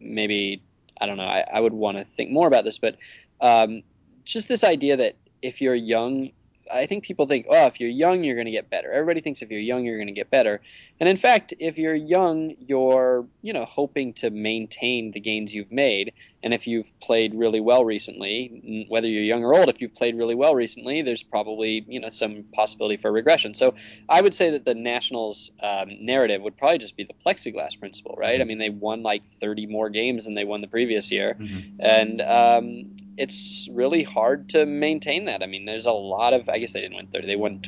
maybe 0.00 0.62
I 1.00 1.06
don't 1.06 1.16
know. 1.16 1.24
I, 1.24 1.44
I 1.52 1.60
would 1.60 1.72
want 1.72 1.98
to 1.98 2.04
think 2.04 2.30
more 2.30 2.46
about 2.46 2.64
this, 2.64 2.78
but 2.78 2.96
um, 3.40 3.82
just 4.24 4.48
this 4.48 4.64
idea 4.64 4.96
that 4.96 5.16
if 5.42 5.60
you're 5.60 5.74
young, 5.74 6.30
I 6.72 6.86
think 6.86 7.04
people 7.04 7.26
think, 7.26 7.46
oh, 7.48 7.66
if 7.66 7.80
you're 7.80 7.90
young, 7.90 8.24
you're 8.24 8.34
going 8.34 8.46
to 8.46 8.52
get 8.52 8.70
better. 8.70 8.90
Everybody 8.90 9.20
thinks 9.20 9.42
if 9.42 9.50
you're 9.50 9.60
young, 9.60 9.84
you're 9.84 9.96
going 9.96 10.06
to 10.08 10.12
get 10.12 10.30
better. 10.30 10.60
And 10.98 11.08
in 11.08 11.16
fact, 11.16 11.52
if 11.58 11.78
you're 11.78 11.94
young, 11.94 12.54
you're 12.60 13.26
you 13.42 13.52
know 13.52 13.64
hoping 13.64 14.14
to 14.14 14.30
maintain 14.30 15.10
the 15.10 15.20
gains 15.20 15.54
you've 15.54 15.72
made. 15.72 16.12
And 16.44 16.52
if 16.52 16.66
you've 16.66 16.90
played 17.00 17.34
really 17.34 17.60
well 17.60 17.84
recently, 17.84 18.86
whether 18.88 19.06
you're 19.06 19.22
young 19.22 19.44
or 19.44 19.54
old, 19.54 19.68
if 19.68 19.80
you've 19.80 19.94
played 19.94 20.16
really 20.16 20.34
well 20.34 20.54
recently, 20.54 21.02
there's 21.02 21.22
probably 21.22 21.84
you 21.88 22.00
know 22.00 22.10
some 22.10 22.44
possibility 22.52 22.96
for 22.96 23.12
regression. 23.12 23.54
So 23.54 23.74
I 24.08 24.20
would 24.20 24.34
say 24.34 24.50
that 24.50 24.64
the 24.64 24.74
Nationals' 24.74 25.50
um, 25.62 25.88
narrative 26.00 26.42
would 26.42 26.56
probably 26.56 26.78
just 26.78 26.96
be 26.96 27.04
the 27.04 27.14
plexiglass 27.24 27.78
principle, 27.78 28.14
right? 28.18 28.40
I 28.40 28.44
mean, 28.44 28.58
they 28.58 28.70
won 28.70 29.02
like 29.02 29.24
30 29.26 29.66
more 29.66 29.88
games 29.90 30.24
than 30.24 30.34
they 30.34 30.44
won 30.44 30.60
the 30.60 30.68
previous 30.68 31.10
year, 31.12 31.36
Mhm. 31.38 31.76
and 31.80 32.20
um, 32.20 32.96
it's 33.16 33.68
really 33.72 34.02
hard 34.02 34.50
to 34.50 34.66
maintain 34.66 35.26
that. 35.26 35.42
I 35.42 35.46
mean, 35.46 35.64
there's 35.64 35.86
a 35.86 35.92
lot 35.92 36.32
of, 36.32 36.48
I 36.48 36.58
guess 36.58 36.72
they 36.72 36.80
didn't 36.80 36.96
win 36.96 37.06
30, 37.08 37.26
they 37.26 37.36
won 37.36 37.60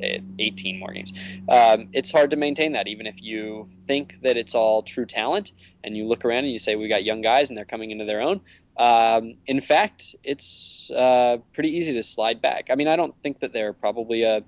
eh, 0.00 0.18
18 0.38 0.78
more 0.78 0.92
games. 0.92 1.12
Um, 1.48 1.88
it's 1.92 2.12
hard 2.12 2.30
to 2.30 2.36
maintain 2.36 2.72
that, 2.72 2.88
even 2.88 3.06
if 3.06 3.22
you 3.22 3.66
think 3.70 4.20
that 4.22 4.36
it's 4.36 4.54
all 4.54 4.82
true 4.82 5.06
talent 5.06 5.52
and 5.82 5.96
you 5.96 6.06
look 6.06 6.24
around 6.24 6.44
and 6.44 6.52
you 6.52 6.58
say, 6.58 6.76
we 6.76 6.88
got 6.88 7.04
young 7.04 7.22
guys 7.22 7.50
and 7.50 7.56
they're 7.56 7.64
coming 7.64 7.90
into 7.90 8.04
their 8.04 8.20
own. 8.20 8.40
Um, 8.76 9.34
in 9.46 9.60
fact, 9.60 10.14
it's 10.24 10.90
uh, 10.90 11.38
pretty 11.52 11.76
easy 11.76 11.92
to 11.94 12.02
slide 12.02 12.40
back. 12.40 12.68
I 12.70 12.74
mean, 12.74 12.88
I 12.88 12.96
don't 12.96 13.14
think 13.22 13.40
that 13.40 13.52
they're 13.52 13.72
probably 13.72 14.22
a 14.22 14.42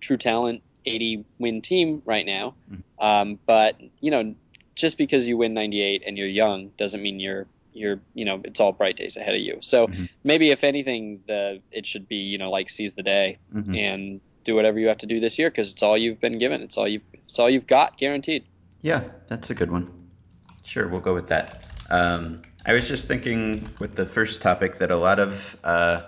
true 0.00 0.16
talent 0.16 0.62
80 0.84 1.24
win 1.38 1.60
team 1.62 2.02
right 2.04 2.26
now. 2.26 2.54
Um, 2.98 3.38
but 3.46 3.80
you 4.00 4.10
know, 4.10 4.34
just 4.74 4.98
because 4.98 5.26
you 5.26 5.36
win 5.36 5.54
98 5.54 6.02
and 6.06 6.16
you're 6.16 6.28
young 6.28 6.70
doesn't 6.78 7.02
mean 7.02 7.20
you're 7.20 7.46
you're 7.72 8.00
you 8.14 8.24
know 8.24 8.40
it's 8.44 8.60
all 8.60 8.72
bright 8.72 8.96
days 8.96 9.16
ahead 9.16 9.34
of 9.34 9.40
you. 9.40 9.58
So 9.60 9.88
Mhm. 9.88 10.08
maybe 10.24 10.50
if 10.50 10.64
anything, 10.64 11.22
the 11.26 11.62
it 11.70 11.86
should 11.86 12.08
be 12.08 12.16
you 12.16 12.38
know 12.38 12.50
like 12.50 12.70
seize 12.70 12.94
the 12.94 13.02
day 13.02 13.38
Mhm. 13.54 13.76
and 13.76 14.20
do 14.44 14.54
whatever 14.54 14.78
you 14.78 14.88
have 14.88 14.98
to 14.98 15.06
do 15.06 15.20
this 15.20 15.38
year 15.38 15.50
because 15.50 15.72
it's 15.72 15.82
all 15.82 15.96
you've 15.96 16.20
been 16.20 16.38
given. 16.38 16.62
It's 16.62 16.78
all 16.78 16.88
you've 16.88 17.06
it's 17.14 17.38
all 17.38 17.50
you've 17.50 17.66
got 17.66 17.98
guaranteed. 17.98 18.44
Yeah, 18.82 19.02
that's 19.28 19.50
a 19.50 19.54
good 19.54 19.70
one. 19.70 19.90
Sure, 20.62 20.88
we'll 20.88 21.00
go 21.00 21.14
with 21.14 21.28
that. 21.28 21.64
Um, 21.90 22.44
I 22.66 22.72
was 22.74 22.86
just 22.88 23.08
thinking 23.08 23.74
with 23.78 23.96
the 23.96 24.06
first 24.06 24.42
topic 24.42 24.78
that 24.78 24.90
a 24.90 24.96
lot 24.96 25.18
of 25.18 25.56
uh, 25.64 26.02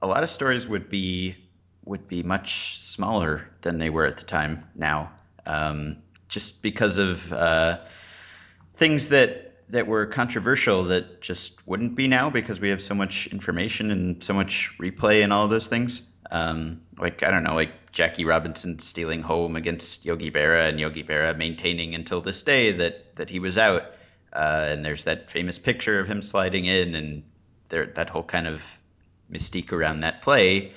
a 0.00 0.06
lot 0.06 0.22
of 0.22 0.30
stories 0.30 0.66
would 0.66 0.88
be 0.88 1.36
would 1.84 2.06
be 2.06 2.22
much 2.22 2.80
smaller 2.80 3.48
than 3.62 3.78
they 3.78 3.90
were 3.90 4.06
at 4.06 4.16
the 4.16 4.24
time 4.24 4.64
now, 4.74 5.10
um, 5.46 5.96
just 6.28 6.62
because 6.62 6.98
of 6.98 7.32
uh, 7.32 7.78
things 8.74 9.08
that 9.08 9.51
that 9.72 9.86
were 9.86 10.06
controversial 10.06 10.84
that 10.84 11.22
just 11.22 11.66
wouldn't 11.66 11.94
be 11.94 12.06
now 12.06 12.28
because 12.28 12.60
we 12.60 12.68
have 12.68 12.82
so 12.82 12.94
much 12.94 13.26
information 13.28 13.90
and 13.90 14.22
so 14.22 14.34
much 14.34 14.70
replay 14.78 15.24
and 15.24 15.32
all 15.32 15.48
those 15.48 15.66
things. 15.66 16.08
Um, 16.30 16.82
like 16.98 17.22
I 17.22 17.30
don't 17.30 17.42
know, 17.42 17.54
like 17.54 17.90
Jackie 17.90 18.26
Robinson 18.26 18.78
stealing 18.78 19.22
home 19.22 19.56
against 19.56 20.04
Yogi 20.04 20.30
Berra 20.30 20.68
and 20.68 20.78
Yogi 20.78 21.02
Berra 21.02 21.36
maintaining 21.36 21.94
until 21.94 22.20
this 22.20 22.42
day 22.42 22.72
that 22.72 23.16
that 23.16 23.30
he 23.30 23.38
was 23.38 23.58
out. 23.58 23.96
Uh, 24.32 24.66
and 24.68 24.84
there's 24.84 25.04
that 25.04 25.30
famous 25.30 25.58
picture 25.58 25.98
of 25.98 26.06
him 26.06 26.22
sliding 26.22 26.66
in, 26.66 26.94
and 26.94 27.22
there 27.68 27.86
that 27.86 28.10
whole 28.10 28.22
kind 28.22 28.46
of 28.46 28.78
mystique 29.30 29.72
around 29.72 30.00
that 30.00 30.22
play. 30.22 30.72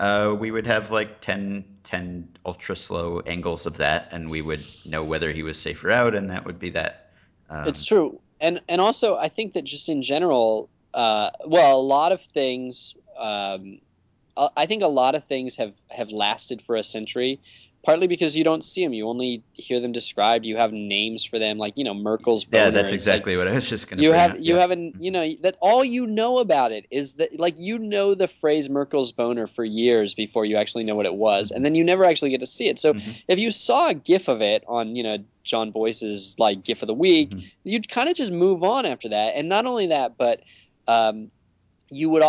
Uh, 0.00 0.34
we 0.36 0.50
would 0.50 0.66
have 0.66 0.90
like 0.90 1.20
10, 1.20 1.64
10 1.84 2.28
ultra 2.44 2.74
slow 2.74 3.20
angles 3.20 3.66
of 3.66 3.76
that, 3.76 4.08
and 4.10 4.28
we 4.28 4.42
would 4.42 4.64
know 4.84 5.04
whether 5.04 5.30
he 5.32 5.44
was 5.44 5.60
safe 5.60 5.84
or 5.84 5.92
out, 5.92 6.16
and 6.16 6.30
that 6.30 6.44
would 6.44 6.58
be 6.58 6.70
that. 6.70 7.10
Um, 7.48 7.68
It's 7.68 7.84
true, 7.84 8.20
and 8.42 8.60
and 8.68 8.80
also 8.80 9.16
I 9.16 9.28
think 9.28 9.54
that 9.54 9.64
just 9.64 9.88
in 9.88 10.02
general, 10.02 10.68
uh, 10.92 11.30
well, 11.46 11.80
a 11.80 11.80
lot 11.80 12.12
of 12.12 12.20
things. 12.20 12.94
Um, 13.16 13.80
I 14.36 14.66
think 14.66 14.82
a 14.82 14.88
lot 14.88 15.14
of 15.14 15.24
things 15.24 15.56
have 15.56 15.74
have 15.88 16.10
lasted 16.10 16.60
for 16.60 16.76
a 16.76 16.82
century, 16.82 17.40
partly 17.84 18.06
because 18.06 18.36
you 18.36 18.44
don't 18.44 18.62
see 18.64 18.84
them. 18.84 18.92
You 18.92 19.08
only 19.08 19.42
hear 19.54 19.80
them 19.80 19.90
described. 19.92 20.44
You 20.44 20.56
have 20.56 20.72
names 20.72 21.24
for 21.24 21.38
them, 21.38 21.58
like 21.58 21.74
you 21.76 21.84
know 21.84 21.94
Merkle's 21.94 22.44
boner. 22.44 22.64
yeah, 22.64 22.70
that's 22.70 22.82
It's 22.84 22.90
like- 22.90 22.94
exactly 22.94 23.36
what 23.36 23.48
I 23.48 23.52
was 23.54 23.68
just 23.68 23.88
going 23.88 23.98
to 23.98 24.04
you 24.04 24.12
have 24.12 24.32
up. 24.32 24.36
you 24.38 24.54
yeah. 24.54 24.60
have 24.60 24.70
an 24.70 24.94
you 24.98 25.10
know 25.10 25.28
that 25.42 25.56
all 25.60 25.84
you 25.84 26.06
know 26.06 26.38
about 26.38 26.70
it 26.72 26.86
is 26.90 27.14
that 27.14 27.38
like 27.38 27.54
you 27.58 27.78
know 27.78 28.14
the 28.14 28.28
phrase 28.28 28.68
Merkle's 28.68 29.10
boner 29.12 29.46
for 29.46 29.64
years 29.64 30.14
before 30.14 30.44
you 30.44 30.56
actually 30.56 30.84
know 30.84 30.94
what 30.94 31.06
it 31.06 31.14
was, 31.14 31.50
and 31.50 31.64
then 31.64 31.74
you 31.74 31.82
never 31.84 32.04
actually 32.04 32.30
get 32.30 32.40
to 32.40 32.46
see 32.46 32.68
it. 32.68 32.78
So 32.78 32.94
Mhm. 32.94 33.22
if 33.28 33.38
you 33.38 33.50
saw 33.50 33.88
a 33.88 33.94
GIF 33.94 34.28
of 34.28 34.40
it 34.40 34.62
on 34.68 34.94
you 34.96 35.02
know 35.02 35.18
Jon 35.44 35.70
Bois's 35.72 36.36
like 36.38 36.62
GIF 36.62 36.82
of 36.82 36.86
the 36.86 36.94
week, 36.94 37.30
Mhm. 37.30 37.44
you'd 37.64 37.88
kind 37.88 38.08
of 38.08 38.16
just 38.16 38.30
move 38.30 38.62
on 38.62 38.86
after 38.86 39.08
that. 39.08 39.34
And 39.34 39.48
not 39.48 39.66
only 39.66 39.86
that, 39.88 40.16
but 40.16 40.40
um, 40.88 41.30
you 41.90 42.08
would 42.10 42.22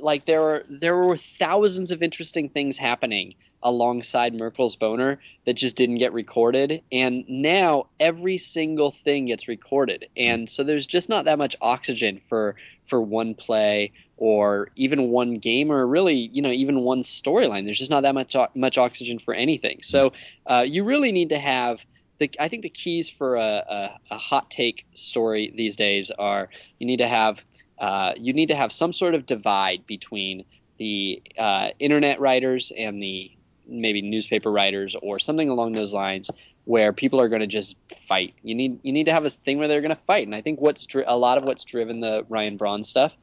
like 0.00 0.24
there 0.26 0.40
were 0.40 0.64
there 0.68 0.96
were 0.96 1.16
thousands 1.16 1.90
of 1.92 2.02
interesting 2.02 2.48
things 2.48 2.76
happening 2.76 3.34
alongside 3.62 4.34
Merkle's 4.34 4.76
boner 4.76 5.20
that 5.44 5.54
just 5.54 5.76
didn't 5.76 5.96
get 5.96 6.12
recorded. 6.12 6.82
And 6.92 7.24
now 7.28 7.86
every 7.98 8.38
single 8.38 8.90
thing 8.90 9.26
gets 9.26 9.48
recorded. 9.48 10.08
And 10.16 10.48
so 10.48 10.62
there's 10.62 10.86
just 10.86 11.08
not 11.08 11.24
that 11.24 11.38
much 11.38 11.56
oxygen 11.60 12.20
for 12.28 12.56
for 12.86 13.02
one 13.02 13.34
play 13.34 13.92
or 14.16 14.70
even 14.76 15.10
one 15.10 15.38
game 15.38 15.70
or 15.70 15.86
really 15.86 16.30
you 16.32 16.42
know 16.42 16.50
even 16.50 16.80
one 16.80 17.00
storyline. 17.00 17.64
There's 17.64 17.78
just 17.78 17.90
not 17.90 18.02
that 18.02 18.14
much 18.14 18.36
much 18.54 18.78
oxygen 18.78 19.18
for 19.18 19.34
anything. 19.34 19.80
So 19.82 20.12
uh, 20.46 20.64
you 20.66 20.84
really 20.84 21.12
need 21.12 21.30
to 21.30 21.38
have 21.38 21.84
the 22.18 22.30
I 22.38 22.48
think 22.48 22.62
the 22.62 22.68
keys 22.68 23.08
for 23.08 23.36
a, 23.36 23.40
a, 23.40 23.98
a 24.12 24.18
hot 24.18 24.50
take 24.50 24.86
story 24.94 25.52
these 25.54 25.76
days 25.76 26.10
are 26.10 26.48
you 26.78 26.86
need 26.86 26.98
to 26.98 27.08
have 27.08 27.44
uh, 27.78 28.12
you 28.16 28.32
need 28.32 28.48
to 28.48 28.56
have 28.56 28.72
some 28.72 28.92
sort 28.92 29.14
of 29.14 29.26
divide 29.26 29.86
between 29.86 30.44
the 30.78 31.22
uh, 31.36 31.70
internet 31.78 32.20
writers 32.20 32.72
and 32.76 33.02
the 33.02 33.30
maybe 33.68 34.02
newspaper 34.02 34.50
writers 34.50 34.96
or 35.02 35.18
something 35.18 35.48
along 35.48 35.72
those 35.72 35.92
lines 35.92 36.30
where 36.64 36.92
people 36.92 37.20
are 37.20 37.28
going 37.28 37.40
to 37.40 37.46
just 37.46 37.76
fight. 38.06 38.34
You 38.42 38.54
need 38.54 38.80
you 38.82 38.92
need 38.92 39.04
to 39.04 39.12
have 39.12 39.24
a 39.24 39.30
thing 39.30 39.58
where 39.58 39.68
they're 39.68 39.80
going 39.80 39.94
to 39.94 40.02
fight. 40.02 40.26
And 40.26 40.34
I 40.34 40.40
think 40.40 40.60
what's 40.60 40.86
dri- 40.86 41.04
a 41.06 41.16
lot 41.16 41.38
of 41.38 41.44
what's 41.44 41.64
driven 41.64 42.00
the 42.00 42.24
Ryan 42.28 42.56
Braun 42.56 42.84
stuff 42.84 43.16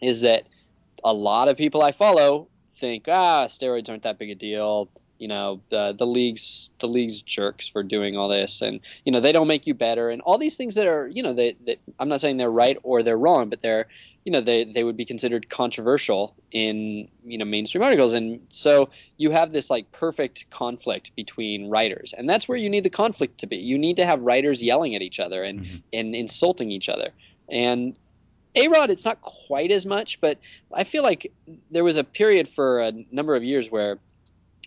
is 0.00 0.22
that 0.22 0.46
a 1.02 1.12
lot 1.12 1.48
of 1.48 1.56
people 1.56 1.82
I 1.82 1.92
follow 1.92 2.48
think 2.76 3.08
ah 3.08 3.46
steroids 3.46 3.88
aren't 3.88 4.02
that 4.02 4.18
big 4.18 4.30
a 4.30 4.34
deal. 4.34 4.90
You 5.18 5.28
know 5.28 5.62
the 5.70 5.94
the 5.96 6.06
leagues 6.06 6.70
the 6.80 6.88
leagues 6.88 7.22
jerks 7.22 7.68
for 7.68 7.82
doing 7.82 8.16
all 8.16 8.28
this, 8.28 8.62
and 8.62 8.80
you 9.04 9.12
know 9.12 9.20
they 9.20 9.32
don't 9.32 9.48
make 9.48 9.66
you 9.66 9.74
better, 9.74 10.10
and 10.10 10.20
all 10.22 10.38
these 10.38 10.56
things 10.56 10.74
that 10.74 10.86
are 10.86 11.08
you 11.08 11.22
know 11.22 11.32
they 11.32 11.56
I'm 11.98 12.08
not 12.08 12.20
saying 12.20 12.36
they're 12.36 12.50
right 12.50 12.76
or 12.82 13.02
they're 13.02 13.16
wrong, 13.16 13.48
but 13.48 13.62
they're 13.62 13.86
you 14.24 14.32
know 14.32 14.40
they, 14.40 14.64
they 14.64 14.84
would 14.84 14.96
be 14.96 15.04
considered 15.04 15.48
controversial 15.50 16.34
in 16.50 17.08
you 17.24 17.38
know 17.38 17.44
mainstream 17.44 17.82
articles. 17.82 18.14
And 18.14 18.40
so 18.50 18.88
you 19.16 19.30
have 19.30 19.52
this 19.52 19.70
like 19.70 19.90
perfect 19.92 20.48
conflict 20.50 21.14
between 21.16 21.68
writers 21.68 22.14
and 22.16 22.28
that's 22.28 22.48
where 22.48 22.58
you 22.58 22.70
need 22.70 22.84
the 22.84 22.90
conflict 22.90 23.38
to 23.40 23.46
be. 23.46 23.56
You 23.56 23.78
need 23.78 23.96
to 23.96 24.06
have 24.06 24.20
writers 24.20 24.62
yelling 24.62 24.94
at 24.94 25.02
each 25.02 25.20
other 25.20 25.42
and 25.42 25.60
mm-hmm. 25.60 25.76
and 25.92 26.14
insulting 26.14 26.70
each 26.70 26.88
other. 26.88 27.10
And 27.48 27.96
a-rod 28.56 28.90
it's 28.90 29.04
not 29.04 29.20
quite 29.20 29.70
as 29.70 29.84
much 29.84 30.20
but 30.20 30.38
i 30.72 30.84
feel 30.84 31.02
like 31.02 31.32
there 31.70 31.84
was 31.84 31.96
a 31.96 32.04
period 32.04 32.48
for 32.48 32.80
a 32.80 32.92
number 33.10 33.34
of 33.34 33.42
years 33.42 33.70
where 33.70 33.98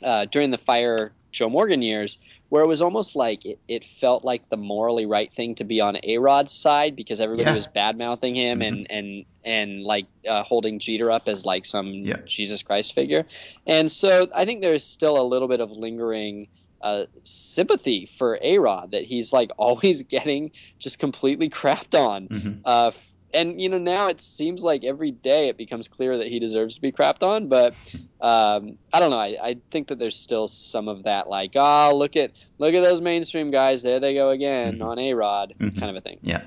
uh, 0.04 0.26
during 0.26 0.52
the 0.52 0.58
fire 0.58 1.12
joe 1.32 1.50
morgan 1.50 1.82
years 1.82 2.20
where 2.50 2.64
it 2.64 2.68
was 2.68 2.82
almost 2.82 3.16
like 3.16 3.46
it, 3.46 3.60
it 3.68 3.84
felt 3.84 4.24
like 4.24 4.50
the 4.50 4.58
morally 4.58 5.06
right 5.06 5.34
thing 5.34 5.56
to 5.56 5.64
be 5.64 5.82
on 5.82 5.98
A 6.04 6.18
Rod's 6.18 6.52
side 6.52 6.96
because 6.96 7.20
everybody 7.20 7.50
yeah. 7.50 7.56
was 7.56 7.68
bad 7.68 7.98
mouthing 7.98 8.36
him 8.36 8.60
mm-hmm. 8.60 8.68
and 8.68 8.92
and 8.92 9.26
and 9.44 9.84
like 9.84 10.06
uh, 10.28 10.44
holding 10.44 10.80
Jeter 10.80 11.12
up 11.12 11.28
as 11.28 11.46
like 11.46 11.66
some 11.66 11.88
yeah. 11.88 12.18
Jesus 12.26 12.62
Christ 12.64 12.94
figure, 12.94 13.26
and 13.66 13.92
so 13.92 14.28
I 14.34 14.46
think 14.46 14.62
there's 14.62 14.84
still 14.84 15.20
a 15.20 15.26
little 15.26 15.48
bit 15.48 15.62
of 15.62 15.72
lingering. 15.72 16.48
Uh, 16.80 17.06
sympathy 17.24 18.06
for 18.06 18.38
A 18.40 18.60
Rod 18.60 18.92
that 18.92 19.04
he's 19.04 19.34
like 19.34 19.50
always 19.58 20.04
getting 20.04 20.52
just 20.78 21.00
completely 21.00 21.50
crapped 21.50 22.00
on 22.00 22.28
mm-hmm. 22.28 22.60
uh, 22.64 22.92
and 23.34 23.62
you 23.62 23.70
know 23.70 23.78
now 23.78 24.08
it 24.08 24.22
seems 24.22 24.64
like 24.64 24.84
every 24.84 25.12
day 25.12 25.50
it 25.50 25.58
becomes 25.58 25.88
clear 25.88 26.18
that 26.18 26.28
he 26.28 26.40
deserves 26.40 26.76
to 26.76 26.82
be 26.82 26.92
crapped 26.92 27.24
on 27.24 27.48
but 27.48 27.74
um, 28.22 28.78
i 28.94 29.00
don't 29.00 29.12
know. 29.12 29.18
I, 29.18 29.38
I 29.42 29.58
think 29.70 29.90
that 29.90 30.00
there's 30.00 30.16
still 30.16 30.48
some 30.48 30.88
of 30.88 31.04
that 31.04 31.30
like 31.30 31.52
oh 31.56 31.96
look 31.96 32.16
at 32.16 32.32
look 32.58 32.74
at 32.74 32.82
those 32.82 33.02
mainstream 33.02 33.52
guys. 33.52 33.84
There 33.84 34.00
they 34.00 34.14
go 34.14 34.30
again 34.30 34.76
mm-hmm. 34.76 34.84
on 34.84 35.00
a 35.00 35.14
rod 35.14 35.54
mm-hmm. 35.60 35.78
kind 35.78 35.90
of 35.90 35.96
a 35.98 36.02
thing. 36.02 36.20
Yeah. 36.22 36.42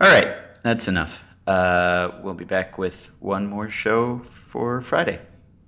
All 0.00 0.08
right. 0.08 0.36
That's 0.62 0.88
enough. 0.88 1.22
Uh, 1.46 2.10
we'll 2.22 2.34
be 2.34 2.44
back 2.44 2.78
with 2.78 3.10
one 3.18 3.46
more 3.46 3.70
show 3.70 4.18
for 4.18 4.80
friday 4.80 5.18